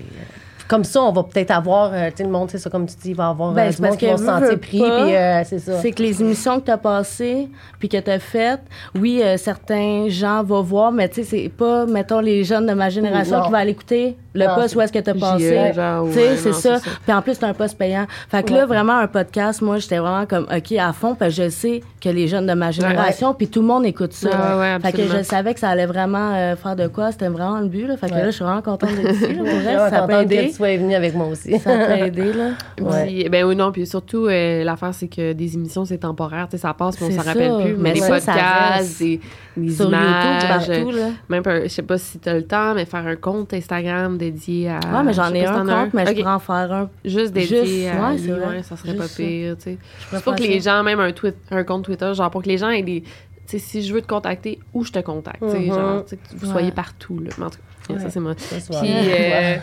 [0.71, 2.95] comme ça, on va peut-être avoir, euh, tu sais, le monde, c'est ça, comme tu
[3.03, 5.43] dis, il va avoir ben, euh, du monde qui va se sentir pris, puis euh,
[5.45, 5.81] c'est ça.
[5.81, 7.49] C'est que les émissions que tu as passées,
[7.81, 8.61] puis que tu as faites,
[8.95, 12.89] oui, certains gens vont voir, mais tu sais, c'est pas, mettons, les jeunes de ma
[12.89, 15.73] génération qui vont aller écouter le poste où est-ce que tu as passé.
[16.07, 16.79] Tu sais, c'est ça.
[17.03, 18.07] Puis en plus, c'est un poste payant.
[18.29, 21.43] Fait que là, vraiment, un podcast, moi, j'étais vraiment comme, OK, à fond, parce que
[21.43, 24.79] je sais que les jeunes de ma génération, puis tout le monde écoute ça.
[24.81, 27.11] fait que je savais que ça allait vraiment faire de quoi.
[27.11, 27.97] C'était vraiment le but, là.
[27.97, 29.37] Fait que là, je suis vraiment contente d'être ici.
[29.91, 31.59] ça peut aider sois venu avec moi aussi.
[31.59, 32.51] Ça t'a aidé, là?
[32.81, 33.29] Ouais.
[33.29, 33.73] ben oui, non.
[33.73, 36.49] Puis surtout, euh, l'affaire, c'est que des émissions, c'est temporaire.
[36.49, 37.77] Tu sais, ça passe, mais on s'en rappelle plus.
[37.77, 39.21] Mais, des podcasts, des,
[39.57, 40.49] des images.
[40.49, 41.11] partout, là.
[41.29, 44.71] Même, je sais pas si tu as le temps, mais faire un compte Instagram dédié
[44.71, 44.79] à.
[44.79, 46.91] Ouais, mais j'en ai un compte, mais je pourrais en faire un.
[47.05, 48.13] Juste dédié à.
[48.13, 49.79] Ouais, ça serait pas pire, tu sais.
[50.11, 51.13] C'est pas que les gens, même un,
[51.51, 53.03] un compte Twitter, genre pour que les gens aient des.
[53.51, 55.41] Sais, si je veux te contacter, où je te contacte?
[55.41, 55.75] tu sais, mm-hmm.
[55.75, 57.31] Genre, que vous soyez partout, là.
[57.37, 58.35] Mais en tout cas, ça, c'est moi.
[58.35, 59.57] Puis, euh,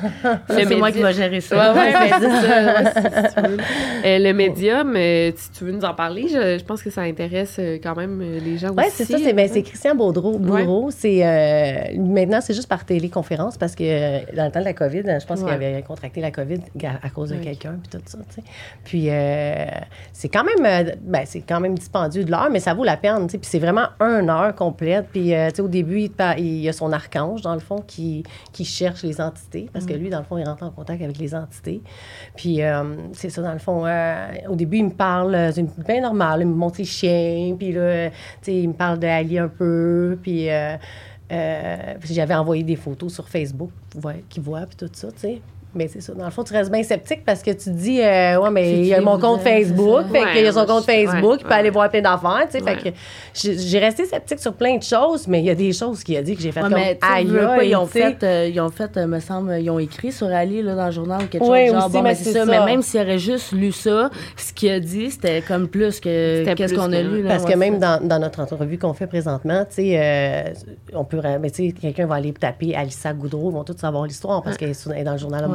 [0.49, 1.73] c'est moi qui va gérer ça.
[1.73, 1.93] Ouais, ouais,
[4.05, 7.01] euh, le médium, euh, si tu veux nous en parler, je, je, pense que ça
[7.01, 9.01] intéresse euh, quand même les gens ouais, aussi.
[9.01, 9.17] Oui, c'est ça.
[9.23, 10.37] C'est, ben, Christian Baudreau.
[10.37, 15.03] Boudreau, c'est, maintenant, c'est juste par téléconférence parce que dans le temps de la COVID,
[15.19, 16.59] je pense qu'il avait contracté la COVID
[17.03, 18.17] à, cause de quelqu'un, puis tout ça.
[18.83, 19.09] Puis
[20.13, 23.27] c'est quand même ben, c'est quand même dispendieux de l'heure, mais ça vaut la peine.
[23.27, 25.07] Puis c'est vraiment une heure complète.
[25.11, 28.07] Puis au début, il, il y a son archange, dans le fond, qui
[28.51, 29.97] qui, cherche les entités, parce que mm.
[29.97, 31.81] lui, dans le fond, il rentre en contact avec les entités.
[32.35, 35.65] Puis euh, c'est ça, dans le fond, euh, au début, il me parle, euh, c'est
[35.85, 39.07] bien normal, il me montre les chiens, puis là, tu sais, il me parle de
[39.07, 40.47] Ali un peu, puis
[41.29, 43.71] j'avais envoyé des photos sur Facebook,
[44.29, 45.41] qui voit, puis tout ça, tu sais.
[45.77, 46.13] Mais c'est ça.
[46.13, 48.79] Dans le fond, tu restes bien sceptique parce que tu te dis, euh, ouais, mais
[48.79, 50.05] il y a mon compte Facebook.
[50.11, 52.63] Fait qu'il y a son compte Facebook, il peut aller voir plein d'affaires, tu sais.
[52.63, 52.89] Fait que
[53.33, 56.23] j'ai resté sceptique sur plein de choses, mais il y a des choses qu'il a
[56.23, 57.27] dit que j'ai fait comme aïe.
[57.63, 60.63] Ils ont fait, euh, ils ont fait, euh, me semble, ils ont écrit sur Ali,
[60.63, 62.45] là, dans le journal, quelque chose genre, aussi, bon, mais c'est ça.
[62.45, 66.53] Mais même s'il aurait juste lu ça, ce qu'il a dit, c'était comme plus que
[66.55, 67.21] qu'est-ce qu'on a lu.
[67.21, 70.55] Là, parce que même dans, dans, notre entrevue qu'on fait présentement, tu sais,
[70.93, 74.05] on peut, mais tu sais, quelqu'un va aller taper Alissa Goudreau, ils vont tous savoir
[74.05, 75.45] l'histoire parce qu'elle est dans le journal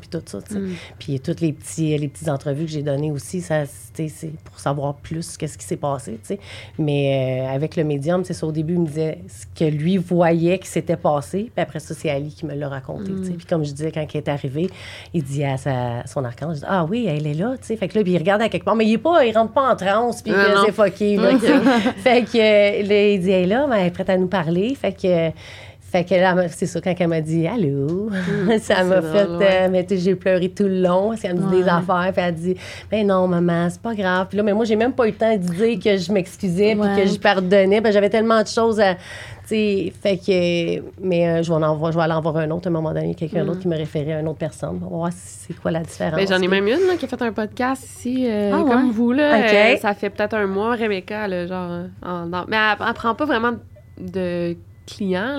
[0.00, 0.38] puis tout ça.
[0.38, 0.74] Mm.
[0.98, 4.94] Puis toutes les, petits, les petites entrevues que j'ai données aussi, ça, c'est pour savoir
[4.94, 6.18] plus qu'est-ce qui s'est passé.
[6.22, 6.38] sais.
[6.78, 9.96] Mais euh, avec le médium, c'est ça, au début, il me disait ce que lui
[9.96, 11.50] voyait qui s'était passé.
[11.54, 13.10] Puis après ça, c'est Ali qui me l'a raconté.
[13.10, 13.36] Mm.
[13.36, 14.70] Puis comme je disais, quand il est arrivé,
[15.14, 17.54] il dit à sa, son archange, Ah oui, elle est là.
[17.60, 17.76] sais.
[17.76, 19.52] Fait que là, puis il regarde à quelque part, mais il est pas, il rentre
[19.52, 21.18] pas en transe, puis ah, c'est fucké.
[21.98, 24.74] fait que là, il dit, elle est là, mais elle est prête à nous parler.
[24.74, 25.30] Fait que
[25.90, 29.26] fait que là, c'est ça, quand elle m'a dit Allô, hmm, ça m'a fait.
[29.26, 32.10] Euh, mais j'ai pleuré tout le long parce qu'elle me dit des affaires.
[32.12, 32.56] Puis elle dit
[32.90, 34.26] Ben non, maman, c'est pas grave.
[34.28, 36.76] Puis là, mais moi, j'ai même pas eu le temps de dire que je m'excusais
[36.78, 37.80] puis que je pardonnais.
[37.80, 38.96] Ben, j'avais tellement de choses à.
[39.46, 40.82] sais, fait que.
[41.00, 42.92] Mais euh, je, vais en je vais aller en voir un autre à un moment
[42.92, 43.62] donné, quelqu'un d'autre hmm.
[43.62, 44.78] qui me référait à une autre personne.
[44.82, 46.16] On va voir c'est quoi la différence.
[46.16, 48.90] Ben, j'en ai même une là, qui a fait un podcast ici, euh, ah, comme
[48.90, 49.12] vous.
[49.12, 51.84] Là, ça fait peut-être un mois, Rebecca, là, genre.
[52.46, 53.52] mais elle, elle prend pas vraiment
[53.98, 54.54] de
[54.88, 55.38] client.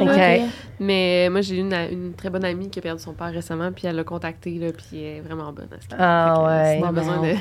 [0.80, 3.88] Mais moi, j'ai une, une très bonne amie qui a perdu son père récemment, puis
[3.88, 6.82] elle l'a contacté, là, puis elle est vraiment bonne à ce Ah ouais.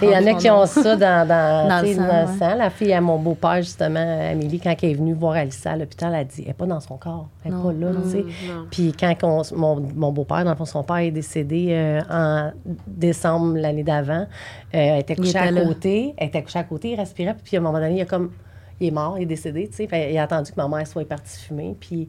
[0.03, 3.01] Il y en a qui ont ça dans, dans, dans, le, sang, La fille à
[3.01, 6.41] mon beau-père, justement, Amélie, quand elle est venue voir Alissa à l'hôpital, elle a dit,
[6.43, 8.25] elle n'est pas dans son corps, elle n'est pas là, tu sais.
[8.71, 9.15] Puis quand
[9.53, 12.51] mon, mon beau-père, dans le fond, son père est décédé euh, en
[12.89, 14.27] décembre l'année d'avant, euh,
[14.73, 17.63] elle était couchée à côté, elle était couchée à côté, il respirait, puis à un
[17.63, 18.31] moment donné, il y a comme
[18.81, 20.11] il est mort, il est décédé, tu sais.
[20.11, 21.77] il a attendu que ma mère soit partie fumer.
[21.79, 22.07] Puis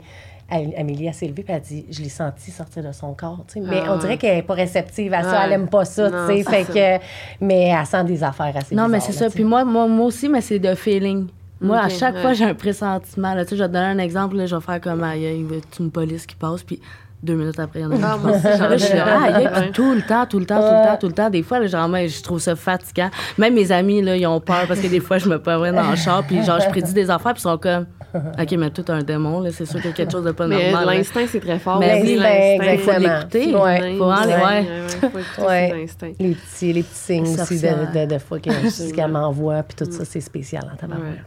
[0.50, 3.56] Amélie s'est levée, puis elle a dit Je l'ai senti sortir de son corps, tu
[3.56, 3.60] sais.
[3.60, 3.98] Mais on ah.
[3.98, 6.44] dirait qu'elle n'est pas réceptive à ça, elle n'aime pas ça, tu sais.
[6.44, 7.04] Fait que,
[7.44, 9.30] mais elle sent des affaires assez Non, mais c'est ça.
[9.30, 11.28] Puis moi, moi, moi aussi, mais c'est de feeling.
[11.62, 13.34] Moi, à chaque fois, j'ai un pressentiment.
[13.34, 14.38] Là, tu sais, je vais te donner un exemple.
[14.38, 16.80] Là, je vais faire comme il y a une police qui passe, puis
[17.22, 18.32] deux minutes après, il y en a ah, moi
[18.78, 21.30] je suis ah, tout le temps, tout le temps, tout le temps, tout le temps.
[21.30, 23.10] Des fois, genre, moi, je trouve ça fatigant.
[23.38, 25.90] Même mes amis, là, ils ont peur parce que des fois, je me permets dans
[25.90, 27.86] le char, puis genre, je prédis des affaires, puis ils sont comme
[28.42, 30.48] OK, mais tout un démon, là, c'est sûr qu'il y a quelque chose de pas
[30.48, 30.98] mais normal.
[30.98, 31.80] L'instinct, c'est très fort.
[31.80, 33.20] Mais l'instinct, exactement.
[33.34, 33.96] Il faut Ouais.
[33.98, 35.46] Faut aller, ouais.
[35.46, 35.86] ouais.
[36.20, 40.06] Les petits, les petits signes aussi de, de, de, fois qu'elle m'envoie, puis tout ça,
[40.06, 41.20] c'est spécial en tabarouette.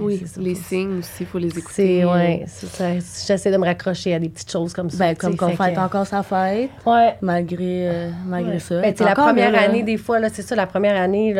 [0.00, 2.04] Oui, les signes aussi, il faut les écouter.
[2.46, 4.98] C'est, ouais, J'essaie de me raccrocher à des petites choses comme ça.
[4.98, 6.70] Ben, comme qu'on fête encore sa fête.
[6.86, 7.16] Ouais.
[7.20, 8.80] Malgré, euh, malgré ça.
[8.80, 11.34] Ben, la première année, des fois, là, c'est ça, la première année,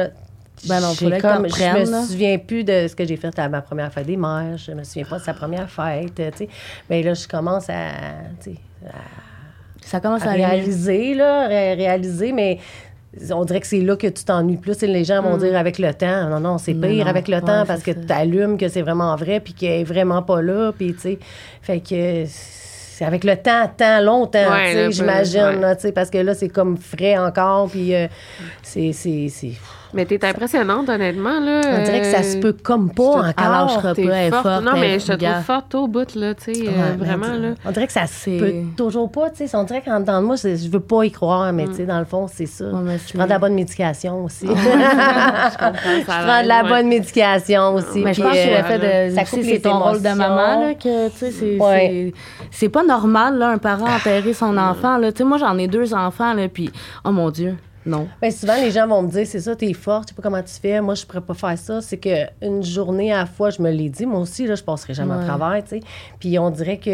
[0.67, 3.93] ben non, comme, je me souviens plus de ce que j'ai fait à ma première
[3.93, 4.57] fête des mères.
[4.57, 6.21] Je me souviens pas de sa première fête.
[6.37, 6.49] Sais.
[6.89, 8.93] Mais là, je commence à, à
[9.85, 12.59] ça commence à, réaliser, là, réaliser, mais
[13.31, 14.81] on dirait que c'est là que tu t'ennuies plus.
[14.83, 15.41] Les gens vont mm.
[15.41, 16.31] dire avec le temps.
[16.31, 19.41] Non, non, c'est pire avec le temps parce que tu allumes que c'est vraiment vrai
[19.41, 20.73] puis qu'elle est vraiment pas là.
[20.73, 21.19] Puis, tu sais,
[21.61, 24.57] fait que c'est avec le temps, temps, longtemps,
[24.91, 27.69] j'imagine, parce que là, c'est comme frais encore.
[27.69, 28.07] Puis, euh,
[28.63, 28.93] c'est
[29.95, 31.41] mais t'es impressionnante, honnêtement.
[31.41, 31.61] Là.
[31.65, 33.33] On dirait que ça se peut comme pas encore.
[33.37, 34.65] Alors, je pas, forte.
[34.65, 37.55] Non, mais je te trouve forte au bout, là, tu sais, euh, vraiment, là.
[37.65, 39.57] On dirait que ça se peut toujours pas, tu sais.
[39.57, 41.99] On dirait qu'en dedans de moi, je veux pas y croire, mais tu sais, dans
[41.99, 42.65] le fond, c'est ça.
[42.65, 44.47] je prends de la bonne médication aussi.
[44.47, 48.01] je, prends de la bonne médication aussi.
[48.01, 49.15] Mais je pense que le fait de...
[49.15, 52.13] Ça c'est ton rôle de maman, là, que, tu sais,
[52.51, 55.13] c'est pas normal, là, un parent enterrer son enfant, là.
[55.13, 56.71] Tu sais, moi, j'en ai deux enfants, là, puis,
[57.05, 57.57] oh mon Dieu.
[57.85, 58.09] Non.
[58.21, 60.43] Bien, souvent, les gens vont me dire, c'est ça, t'es forte, je sais pas comment
[60.43, 60.81] tu fais.
[60.81, 61.81] Moi, je pourrais pas faire ça.
[61.81, 64.95] C'est qu'une journée à la fois, je me l'ai dit, moi aussi, là, je passerai
[64.95, 65.81] jamais au travail, tu sais.
[66.21, 66.91] Puis on dirait que.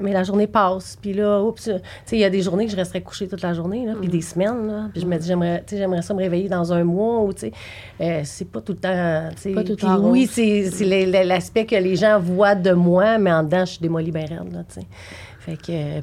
[0.00, 0.96] Mais la journée passe.
[1.00, 3.42] Puis là, oups, tu sais, il y a des journées que je resterais couchée toute
[3.42, 4.88] la journée, là, puis des semaines, là.
[4.92, 7.52] Puis je me dis, j'aimerais, j'aimerais ça me réveiller dans un mois ou, tu sais.
[8.00, 9.28] Euh, c'est pas tout le temps.
[9.36, 9.76] Tu sais.
[9.76, 13.80] Puis oui, c'est l'aspect que les gens voient de moi, mais en dedans, je suis
[13.80, 14.86] démolie bien raide, là, tu sais.
[15.40, 16.00] Fait que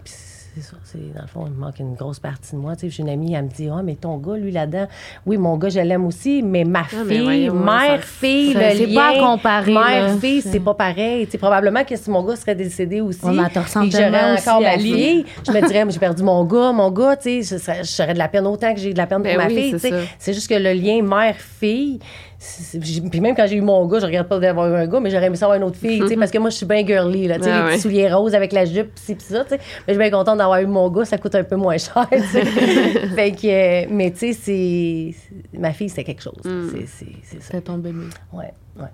[0.62, 0.97] c'est ça.
[1.16, 2.76] Dans le fond, il me manque une grosse partie de moi.
[2.76, 4.88] Tu sais, j'ai une amie, elle me dit Ah, mais ton gars, lui, là-dedans,
[5.26, 9.20] oui, mon gars, je l'aime aussi, mais ma ah, fille, mère-fille, le C'est pas à
[9.20, 9.74] comparer.
[9.74, 11.26] Mère-fille, c'est pas pareil.
[11.26, 14.78] Tu sais, probablement que si mon gars serait décédé aussi, et que j'aurais encore ma
[14.78, 18.20] fille, je me dirais J'ai perdu mon gars, mon gars, tu sais, je serais de
[18.20, 19.76] la peine autant que j'ai de la peine pour ben ma fille.
[20.18, 21.99] C'est juste que le lien mère-fille,
[22.40, 25.10] puis même quand j'ai eu mon gars, je regarde pas d'avoir eu un gars, mais
[25.10, 27.38] j'aurais aimé ça avoir une autre fille, parce que moi, je suis bien girly, là,
[27.38, 29.58] tu sais, ah les petits souliers roses avec la jupe, pis ça, tu sais.
[29.58, 32.08] Mais je suis bien contente d'avoir eu mon gars, ça coûte un peu moins cher,
[32.10, 35.60] fait que, mais tu sais, c'est...
[35.60, 36.40] Ma fille, c'est quelque chose.
[36.46, 36.70] Mm.
[36.88, 37.52] C'est ça.
[37.52, 38.06] C'est ton bébé.
[38.32, 38.88] Ouais, ouais.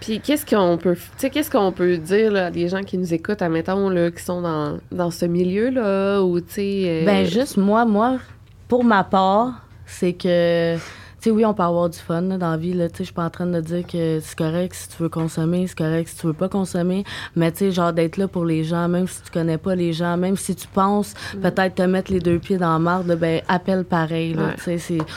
[0.00, 3.40] Puis qu'est-ce qu'on peut, qu'est-ce qu'on peut dire là, à des gens qui nous écoutent,
[3.40, 6.82] admettons, là, qui sont dans, dans ce milieu-là, ou tu sais...
[6.86, 8.18] Euh, ben juste, moi, moi,
[8.66, 10.76] pour ma part, c'est que
[11.24, 12.72] sais, oui, on peut avoir du fun dans la vie.
[12.72, 15.76] Je suis pas en train de dire que c'est correct si tu veux consommer, c'est
[15.76, 17.04] correct si tu veux pas consommer.
[17.36, 19.92] Mais tu sais, genre d'être là pour les gens, même si tu connais pas les
[19.92, 21.40] gens, même si tu penses mm.
[21.40, 24.34] peut-être te mettre les deux pieds dans la marde, ben appelle pareil.
[24.34, 24.54] Là,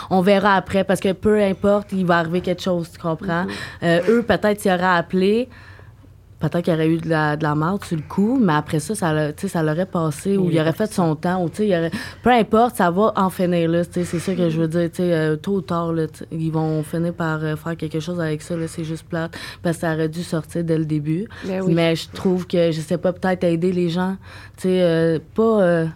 [0.10, 3.45] on verra après parce que peu importe, il va arriver quelque chose, tu comprends?
[3.45, 3.84] Mm-hmm.
[3.84, 5.49] Euh, eux, peut-être, ils auraient appelé
[6.39, 8.79] peut-être qu'il y aurait eu de la, de la marde sur le coup, mais après
[8.79, 11.43] ça, ça, ça l'aurait passé ou il aurait fait son temps.
[11.43, 11.91] Ou, il aurait...
[12.21, 13.69] Peu importe, ça va en finir.
[13.69, 14.89] Là, c'est ça que je veux dire.
[14.99, 18.55] Euh, tôt ou tard, là, ils vont finir par euh, faire quelque chose avec ça.
[18.67, 21.27] C'est juste plate parce que ça aurait dû sortir dès le début.
[21.45, 24.17] Ben mais je trouve que, je sais pas, peut-être aider les gens.
[24.65, 25.88] Euh, pas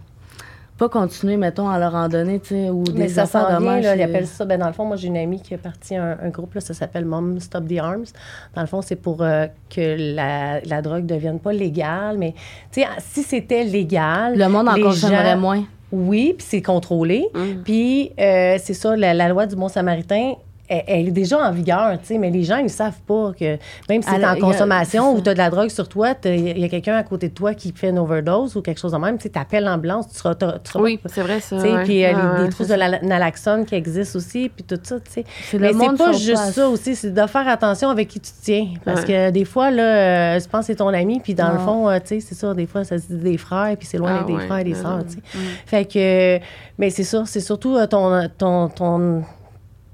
[0.81, 3.95] pas continuer, mettons, à leur en donner, tu sais, ou des ça affaires de là,
[3.95, 6.17] Ils appellent ça, ben dans le fond, moi, j'ai une amie qui est partie un,
[6.19, 8.07] un groupe, là, ça s'appelle Mom Stop the Arms.
[8.55, 12.33] Dans le fond, c'est pour euh, que la, la drogue devienne pas légale, mais,
[12.71, 14.35] tu sais, si c'était légal...
[14.35, 15.63] Le monde en consommerait moins.
[15.91, 17.27] Oui, puis c'est contrôlé.
[17.35, 17.61] Mm.
[17.63, 20.33] Puis, euh, c'est ça, la, la, loi du bon samaritain
[20.71, 23.57] elle, est déjà en vigueur, tu sais, mais les gens, ils savent pas que
[23.89, 26.57] même si tu es en consommation ou tu as de la drogue sur toi, il
[26.57, 28.97] y a quelqu'un à côté de toi qui fait une overdose ou quelque chose de
[28.97, 30.35] même, tu appelles l'ambulance, tu seras,
[30.75, 31.57] Oui, c'est vrai, ça.
[31.83, 35.25] Puis euh, les, trousses de la naloxone qui existent aussi, puis tout ça, tu sais.
[35.59, 38.67] Mais c'est pas juste ça aussi, c'est de faire attention avec qui tu tiens.
[38.85, 41.59] Parce que des fois, là, euh, je pense que c'est ton ami, puis dans le
[41.59, 43.97] fond, euh, tu sais, c'est ça, des fois, ça se dit des frères, puis c'est
[43.97, 45.19] loin ah, des frères et des sœurs, tu sais.
[45.65, 46.43] Fait que,
[46.77, 49.23] mais c'est ça, c'est surtout ton, ton, ton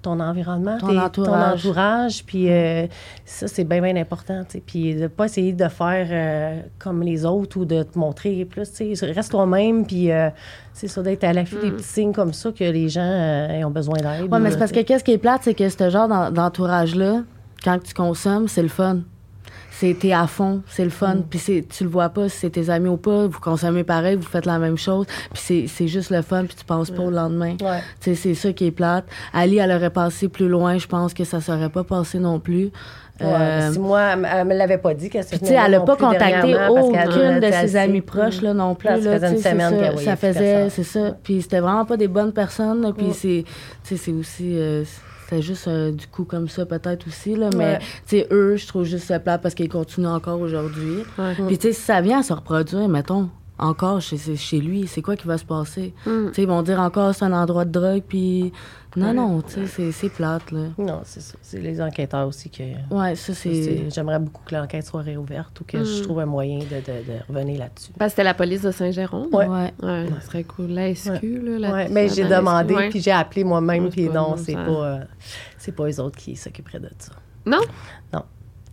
[0.02, 1.62] ton environnement, ton, entourage.
[1.62, 2.24] ton entourage.
[2.26, 2.88] Puis euh,
[3.26, 4.44] ça, c'est bien, bien important.
[4.66, 8.46] Puis de ne pas essayer de faire euh, comme les autres ou de te montrer
[8.46, 8.70] plus.
[9.02, 9.86] Reste toi-même.
[9.86, 10.30] Puis euh,
[10.74, 11.76] c'est ça, d'être à l'affût des mm.
[11.76, 14.28] petits signes comme ça que les gens ont besoin d'aide.
[14.32, 17.24] Oui, mais c'est parce que qu'est-ce qui est plate, c'est que ce genre d'entourage-là,
[17.64, 19.02] quand tu consommes, c'est le fun
[19.80, 21.16] c'est à fond, c'est le fun.
[21.16, 21.24] Mm.
[21.30, 24.28] Puis tu le vois pas si c'est tes amis ou pas, vous consommez pareil, vous
[24.28, 25.06] faites la même chose.
[25.34, 27.56] Puis c'est juste le fun, puis tu penses pas au lendemain.
[28.00, 29.06] C'est ça qui est plate.
[29.34, 32.72] Ali, elle aurait passé plus loin, je pense que ça serait pas passé non plus.
[33.20, 37.40] Euh, si moi, elle me l'avait pas dit qu'elle se Elle n'a pas contacté aucune
[37.40, 38.90] de ses amis proches là, non plus.
[38.90, 41.16] Ça faisait une semaine qu'elle Ça faisait, c'est ça.
[41.24, 42.94] Puis c'était vraiment pas des bonnes personnes.
[42.96, 43.46] Puis
[43.84, 44.58] c'est aussi...
[44.58, 44.84] Euh,
[45.28, 47.36] c'était juste du coup comme ça, peut-être aussi.
[47.36, 51.04] Là, mais, tu sais, eux, je trouve juste ça plat parce qu'ils continuent encore aujourd'hui.
[51.48, 55.02] Puis, tu sais, si ça vient à se reproduire, mettons, encore chez, chez lui, c'est
[55.02, 55.94] quoi qui va se passer?
[56.06, 56.28] Mm.
[56.38, 58.54] Ils vont dire encore c'est un endroit de drogue, puis.
[58.98, 60.70] Non, non, tu sais, c'est plate, là.
[60.78, 61.38] Non, c'est ça.
[61.42, 62.64] C'est les enquêteurs aussi que.
[62.90, 63.90] Ouais, ça, c'est.
[63.92, 66.04] J'aimerais beaucoup que l'enquête soit réouverte ou que je mm.
[66.04, 67.92] trouve un moyen de, de, revenir là-dessus.
[67.98, 69.28] Parce que c'était la police de Saint-Jérôme.
[69.32, 69.48] Ouais.
[69.48, 69.72] ouais.
[69.82, 70.70] ça serait cool.
[70.70, 71.22] La SQ,
[71.60, 71.72] là.
[71.72, 75.00] Ouais, mais j'ai demandé, puis j'ai appelé moi-même, puis non, c'est pas, euh,
[75.58, 77.12] c'est pas eux autres qui s'occuperaient de ça.
[77.46, 77.62] Non?
[78.12, 78.24] Non.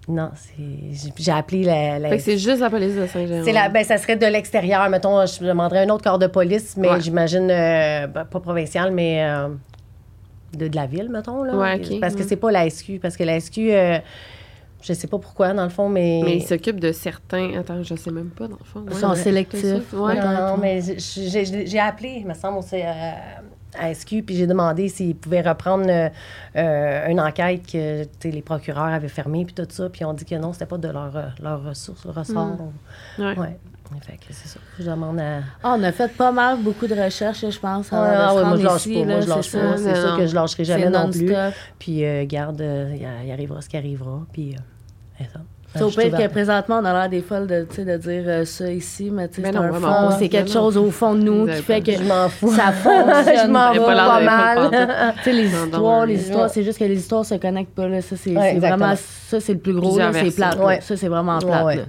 [0.07, 1.13] Non, c'est.
[1.17, 2.09] J'ai appelé la.
[2.11, 3.53] Fait que c'est juste la police de Saint-Jérôme.
[3.53, 3.69] La...
[3.69, 4.89] Ben, ça serait de l'extérieur.
[4.91, 9.25] Mettons, je demanderais un autre corps de police, mais j'imagine, euh, ben, pas provincial, mais
[9.25, 9.49] euh,
[10.57, 11.43] de, de, la ville, mettons.
[11.43, 11.57] Là.
[11.57, 12.99] Ouais, Parce que c'est pas la SQ.
[13.01, 13.99] Parce que la SQ, euh,
[14.83, 16.23] je sais pas pourquoi, dans le fond, mais.
[16.25, 17.59] Mais ils s'occupent de certains.
[17.59, 18.85] Attends, je sais même pas, dans le fond.
[18.91, 19.93] Ils sont sélectifs.
[19.93, 20.17] Ouais.
[20.17, 22.77] Non, mais j'ai appelé, il me semble, aussi
[23.79, 26.09] à SQ, puis j'ai demandé s'ils pouvaient reprendre euh,
[26.57, 30.35] euh, une enquête que les procureurs avaient fermée, puis tout ça, puis on dit que
[30.35, 32.57] non, c'était pas de leur, euh, leur ressource, leur ressort.
[33.19, 33.23] Mm.
[33.23, 33.57] Ouais.
[34.01, 34.61] Fait que c'est ça.
[34.79, 35.39] Je demande à...
[35.63, 37.89] Ah, on a fait pas mal, beaucoup de recherches, je pense.
[37.93, 39.05] Ah, ouais, moi, je lâche pas.
[39.05, 39.77] Moi, je lâche pas.
[39.77, 41.33] C'est sûr que je lâcherai jamais non plus.
[41.79, 44.23] Puis, garde, il arrivera ce qui arrivera.
[44.33, 44.57] Puis,
[45.19, 45.41] c'est ça.
[45.77, 48.71] C'est au pire que présentement, on a l'air des folles de, de dire euh, ça
[48.71, 51.93] ici, mais c'est un fond, c'est quelque chose au fond de nous qui fait que
[51.93, 52.53] je m'en fous.
[52.55, 53.47] ça fonctionne.
[53.47, 55.15] je m'en vais pas, mal.
[55.17, 57.89] tu sais, les histoires, les histoires, c'est juste que les histoires se connectent pas.
[57.89, 58.01] Là.
[58.03, 60.83] Ça, c'est vraiment, ça, c'est le plus gros, c'est plate.
[60.83, 61.67] Ça, c'est vraiment plate.
[61.67, 61.87] Ben,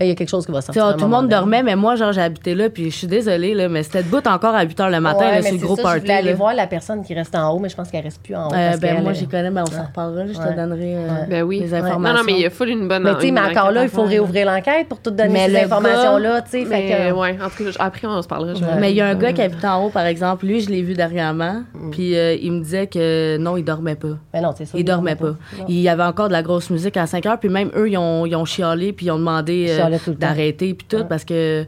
[0.00, 0.96] il y a quelque chose qui va sortir.
[0.96, 3.82] tout le monde dormait, mais moi, genre, j'habitais là, puis je suis désolée, là, mais
[3.82, 5.98] c'était debout encore à 8 h le matin, là, sur le gros ça, party.
[5.98, 8.22] Je voulais aller voir la personne qui reste en haut, mais je pense qu'elle reste
[8.22, 8.54] plus en haut.
[8.54, 11.60] Euh, ben, moi, j'y connais, mais on s'en reparlera, je te donnerai euh, ben oui.
[11.60, 12.14] les informations.
[12.14, 14.04] Non, non, mais il faut une bonne Mais tu sais, mais encore là, il faut
[14.04, 16.64] réouvrir l'enquête pour te donner ces informations-là, tu sais.
[16.68, 17.36] Mais ouais,
[17.78, 18.54] après, on se parlera.
[18.78, 20.82] Mais il y a un gars qui habite en haut, par exemple, lui, je l'ai
[20.82, 21.90] vu dernièrement, mm.
[21.90, 24.16] puis euh, il me disait que non, il dormait pas.
[24.32, 24.78] Ben non, c'est ça.
[24.78, 25.34] Il dormait pas.
[25.68, 27.96] Il y avait encore de la grosse musique à 5 heures, puis même eux, ils
[27.98, 29.78] ont chialé, puis ils ont demandé
[30.18, 31.64] d'arrêter puis tout, parce que.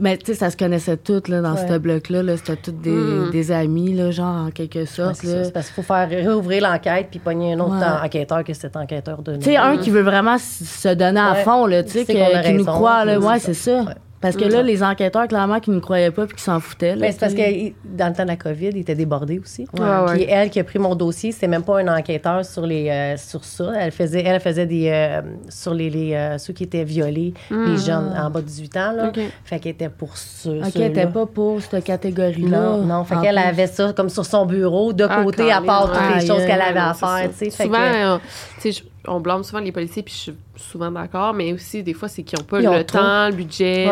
[0.00, 2.22] Mais tu sais, ça se connaissait tout là, dans ce bloc-là.
[2.22, 3.30] -là, C'était tous des, mm.
[3.32, 5.16] des, amis, là, genre, en quelque sorte.
[5.16, 9.22] c'est parce qu'il faut faire réouvrir l'enquête puis pogner un autre enquêteur que cet enquêteur
[9.22, 12.52] de Tu sais, un qui veut vraiment se donner à fond, là, tu sais, qui
[12.52, 13.04] nous croit.
[13.04, 13.86] Là, ouais, c'est ça.
[14.20, 16.96] Parce que là, les enquêteurs, clairement, qui ne croyaient pas puis qui s'en foutaient.
[16.96, 19.66] Mais c'est parce que dans le temps de la COVID, il était débordé aussi.
[19.72, 23.16] puis elle qui a pris mon dossier, c'était même pas un enquêteur sur les euh,
[23.16, 23.72] sur ça.
[23.78, 27.56] Elle faisait, elle faisait des euh, sur les, les euh, ceux qui étaient violés, les
[27.56, 27.78] hmm.
[27.78, 28.92] jeunes en bas de 18 ans.
[28.92, 29.12] Là.
[29.44, 30.58] Fait qu'elle était pour ceux.
[30.58, 32.60] OK, elle n'était pas pour cette catégorie-là.
[32.60, 33.04] Non, non.
[33.04, 36.26] Fait qu'elle avait ça comme sur son bureau, de ah, côté, à part toutes les
[36.26, 37.30] choses qu'elle avait à faire.
[37.50, 38.18] Souvent,
[38.60, 41.94] tu sais, on blâme souvent les policiers, puis je suis souvent d'accord, mais aussi des
[41.94, 43.88] fois, c'est qu'ils n'ont pas le temps, le budget.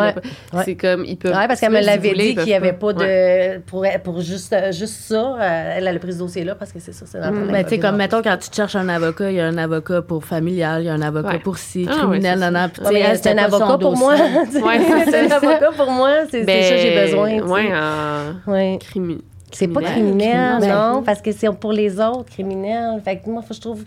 [0.63, 1.35] C'est comme, ils peuvent.
[1.37, 3.59] Oui, parce qu'elle me l'avait dit qu'il n'y avait pas, de.
[3.61, 7.05] Pour, pour juste, juste ça, euh, elle a pris ce dossier-là parce que c'est ça,
[7.05, 7.51] c'est dans mm.
[7.51, 10.01] Mais tu sais, comme mettons, quand tu cherches un avocat, il y a un avocat
[10.01, 12.67] pour familial, il y a un avocat pour si, ah, criminel, non, non.
[13.15, 14.15] C'est un avocat pour moi.
[14.49, 17.39] C'est un avocat pour moi, c'est ça que j'ai besoin.
[18.47, 19.21] Oui, criminel.
[19.51, 23.01] C'est pas criminel, non, parce que c'est pour les autres criminels.
[23.03, 23.83] Fait que moi, je trouve,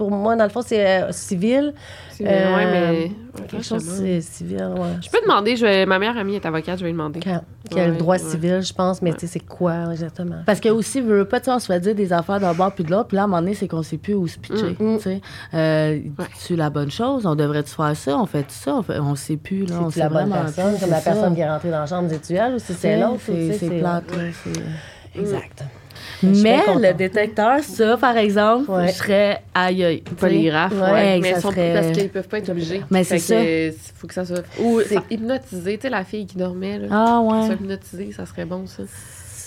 [0.00, 1.74] pour moi, dans le fond, c'est euh, civil.
[2.22, 3.12] Euh, oui, mais.
[3.48, 4.96] Quelque chose, c'est civil, ouais.
[5.02, 7.20] Je peux demander, je vais, ma meilleure amie est avocate, je vais lui demander.
[7.20, 10.36] Qui a le droit civil, je pense, mais tu sais, c'est quoi exactement?
[10.46, 12.90] Parce que aussi, veut pas, on se fait dire des affaires d'un bord puis de
[12.90, 14.74] l'autre, puis là, à un moment donné, c'est qu'on sait plus où se pitcher.
[14.78, 14.96] Mm.
[14.96, 15.20] Tu sais,
[15.52, 16.00] euh,
[16.46, 17.26] tu la bonne chose?
[17.26, 18.16] On devrait-tu faire ça?
[18.16, 18.76] On fait ça?
[18.76, 19.76] On, fait, on sait plus, là.
[19.90, 22.58] C'est la bonne personne, comme la personne qui est rentrée dans la chambre d'étudiants, ou
[22.58, 23.20] si c'est l'autre?
[23.26, 24.22] C'est plate, là.
[25.14, 25.64] Exact.
[26.22, 31.20] Mais le détecteur, ça, par exemple, je serais aïe Polygraphe, ouais.
[31.20, 31.74] mais serait...
[31.74, 32.82] parce qu'ils peuvent pas être obligés.
[32.90, 33.42] Mais c'est ça.
[33.42, 34.44] Il faut que ça soit.
[34.60, 36.88] Ou hypnotisé, tu sais, la fille qui dormait, là.
[36.90, 37.46] Ah, ouais.
[37.46, 38.82] Soit hypnotisée, ça serait bon, ça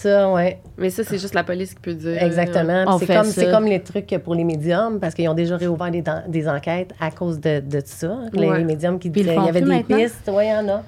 [0.04, 0.60] ça, ouais.
[0.78, 2.22] Mais ça, c'est juste la police qui peut dire.
[2.22, 2.97] Exactement.
[2.97, 6.04] C'est comme, c'est comme les trucs pour les médiums, parce qu'ils ont déjà réouvert des,
[6.28, 8.18] des enquêtes à cause de, de ça.
[8.34, 10.30] Les, médiums qui disaient il y avait des pistes.
[10.32, 10.84] Oui, il y en a.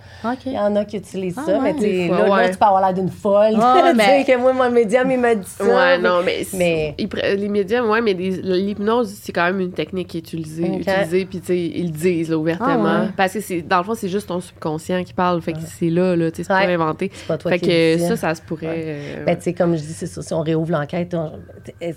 [0.45, 1.59] Il y en a qui utilisent ah, ça.
[1.59, 3.55] mais tu là, là, tu peux avoir l'air d'une folle.
[3.61, 4.23] Ah, mais...
[4.25, 5.63] que moi, mon médium, il m'a dit ça.
[5.63, 6.45] Ouais, non, mais.
[6.53, 6.95] mais...
[7.35, 10.67] les médiums, ouais, mais l'hypnose, c'est quand même une technique qui est utilisée.
[10.67, 13.05] utilisée puis, tu sais, ils le disent ouvertement.
[13.05, 15.41] Ah, parce que, c'est, dans le fond, c'est juste ton subconscient qui parle.
[15.41, 16.31] Fait que c'est là, là.
[16.31, 17.11] Tu sais, c'est pas inventé.
[17.27, 19.04] Pas toi fait que ça, ça se pourrait.
[19.25, 20.21] Ben, tu sais, comme je dis, c'est ça.
[20.21, 21.15] Si on réouvre l'enquête,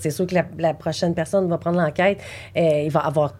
[0.01, 2.21] c'est sûr que la, prochaine personne va prendre l'enquête.
[2.55, 3.35] et il va avoir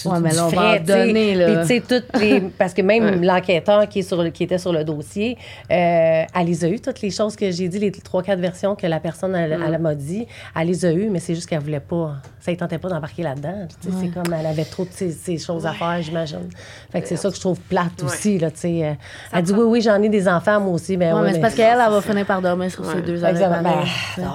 [0.00, 1.64] tout ouais, mais là, on va donner, là.
[1.64, 2.40] Puis, toutes les...
[2.40, 5.36] Parce que même l'enquêteur qui, est sur qui était sur le dossier,
[5.70, 8.76] euh, elle les a eues, toutes les choses que j'ai dit, les trois, quatre versions
[8.76, 10.26] que la personne, elle, m'a dit.
[10.56, 13.22] Elle les a eues, mais c'est juste qu'elle voulait pas ça ne tentait pas d'embarquer
[13.22, 13.68] là-dedans.
[13.80, 16.48] C'est comme elle avait trop de ces, choses à faire, j'imagine.
[16.90, 18.38] Fait que c'est ça que je trouve plate aussi.
[18.38, 18.94] Là, euh.
[19.32, 20.96] elle dit oui, oui, j'en ai des enfants, moi aussi.
[20.96, 23.40] Ben, mais c'est parce qu'elle, elle va finir par dormir sur ses deux années.
[23.40, 23.84] Ben,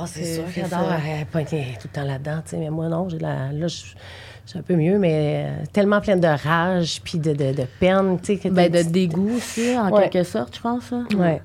[0.06, 2.42] c'est sûr qu'elle dort, elle tout le temps là-dedans.
[2.54, 3.82] Mais moi, non, j'ai la, là, je
[4.50, 8.18] suis un peu mieux, mais euh, tellement pleine de rage puis de, de, de peine.
[8.52, 10.92] Ben, de dégoût aussi, en quelque sorte, je pense.
[10.92, 11.18] Oui.
[11.18, 11.42] Ouais.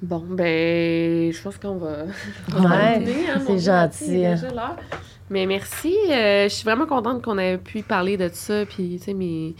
[0.00, 2.04] Bon, ben, je pense qu'on va.
[2.54, 4.24] Ouais, hein, c'est gentil.
[5.30, 5.94] Mais merci.
[6.08, 8.64] Euh, je suis vraiment contente qu'on ait pu parler de ça.
[8.64, 9.54] Puis, tu sais, mais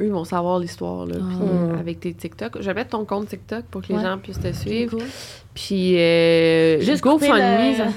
[0.00, 1.16] eux vont savoir l'histoire, là.
[1.20, 1.78] Ah.
[1.78, 2.58] avec tes TikTok.
[2.60, 4.98] Je vais mettre ton compte TikTok pour que les gens puissent te suivre.
[5.54, 7.92] Puis, euh, juste GoFundMe.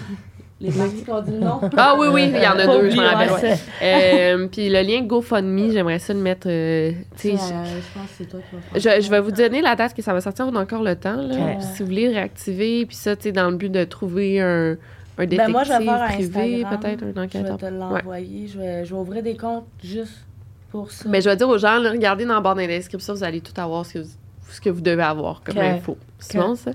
[0.62, 1.62] Les parties qu'on dit non.
[1.78, 3.58] Ah oui, oui, il y en a deux, je m'en rappelle.
[3.82, 6.48] Euh, puis le lien GoFundMe, j'aimerais ça le mettre.
[6.50, 9.94] Euh, je, pense que c'est toi qui vas je, je, vais vous donner la date
[9.94, 11.16] que ça va sortir, on a encore le temps.
[11.16, 14.76] Là, Si vous voulez réactiver, puis ça, tu sais, dans le but de trouver un,
[15.18, 17.58] un détective ben moi, je vais faire privé, peut-être un enquêteur.
[17.60, 18.48] Je vais te l'envoyer.
[18.48, 20.26] Je, vais, je vais ouvrir des comptes juste
[20.72, 21.08] pour ça.
[21.08, 23.86] Mais je vais dire aux gens, regardez dans le bord d'inscription, vous allez tout avoir
[23.86, 24.10] ce que vous,
[24.50, 25.98] ce que vous devez avoir comme info.
[26.20, 26.72] C'est bon, ça?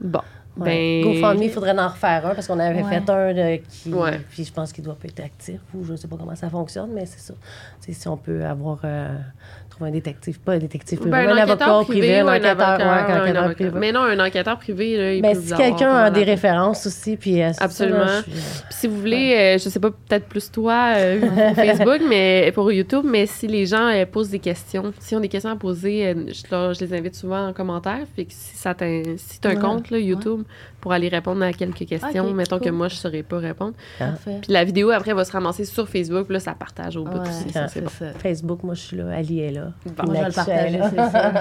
[0.00, 0.20] Bon.
[0.56, 1.02] Ben...
[1.02, 3.92] GoFundMe, il faudrait en refaire un parce qu'on avait fait un de, qui.
[4.30, 6.48] Puis je pense qu'il doit pas être actif ou je ne sais pas comment ça
[6.48, 7.34] fonctionne, mais c'est ça.
[7.80, 8.80] si on peut avoir.
[8.84, 9.16] Euh,
[9.74, 13.54] trouver un détective, pas un détective privé, ben, un, avocat privé, un enquêteur, un enquêteur
[13.54, 13.70] privé.
[13.74, 17.42] Mais non, un enquêteur privé, là, il mais si quelqu'un a des références aussi, puis
[17.42, 18.22] euh, Absolument.
[18.22, 18.34] puis
[18.70, 23.04] si vous voulez, euh, je sais pas, peut-être plus toi pour Facebook, mais pour YouTube,
[23.04, 26.94] mais si les gens posent des questions, si ont des questions à poser, je, les
[26.94, 28.06] invite souvent en commentaire.
[28.16, 28.74] Que si ça
[29.16, 30.42] si tu as un compte, là, YouTube,
[30.84, 32.34] pour aller répondre à quelques questions.
[32.34, 33.72] Mettons que moi, je ne saurais pas répondre.
[34.26, 36.26] Puis la vidéo, après, va se ramasser sur Facebook.
[36.26, 37.50] Puis là, ça partage au bout aussi.
[37.50, 37.88] Ça, bon.
[38.18, 39.08] Facebook, moi, je suis là.
[39.16, 39.72] Ali est là.
[39.96, 41.32] Bon, je vais le partager, c'est ça.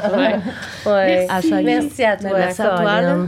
[0.85, 1.27] ouais.
[1.27, 1.53] Merci.
[1.61, 2.29] Merci à toi.
[2.33, 3.27] Merci à toi.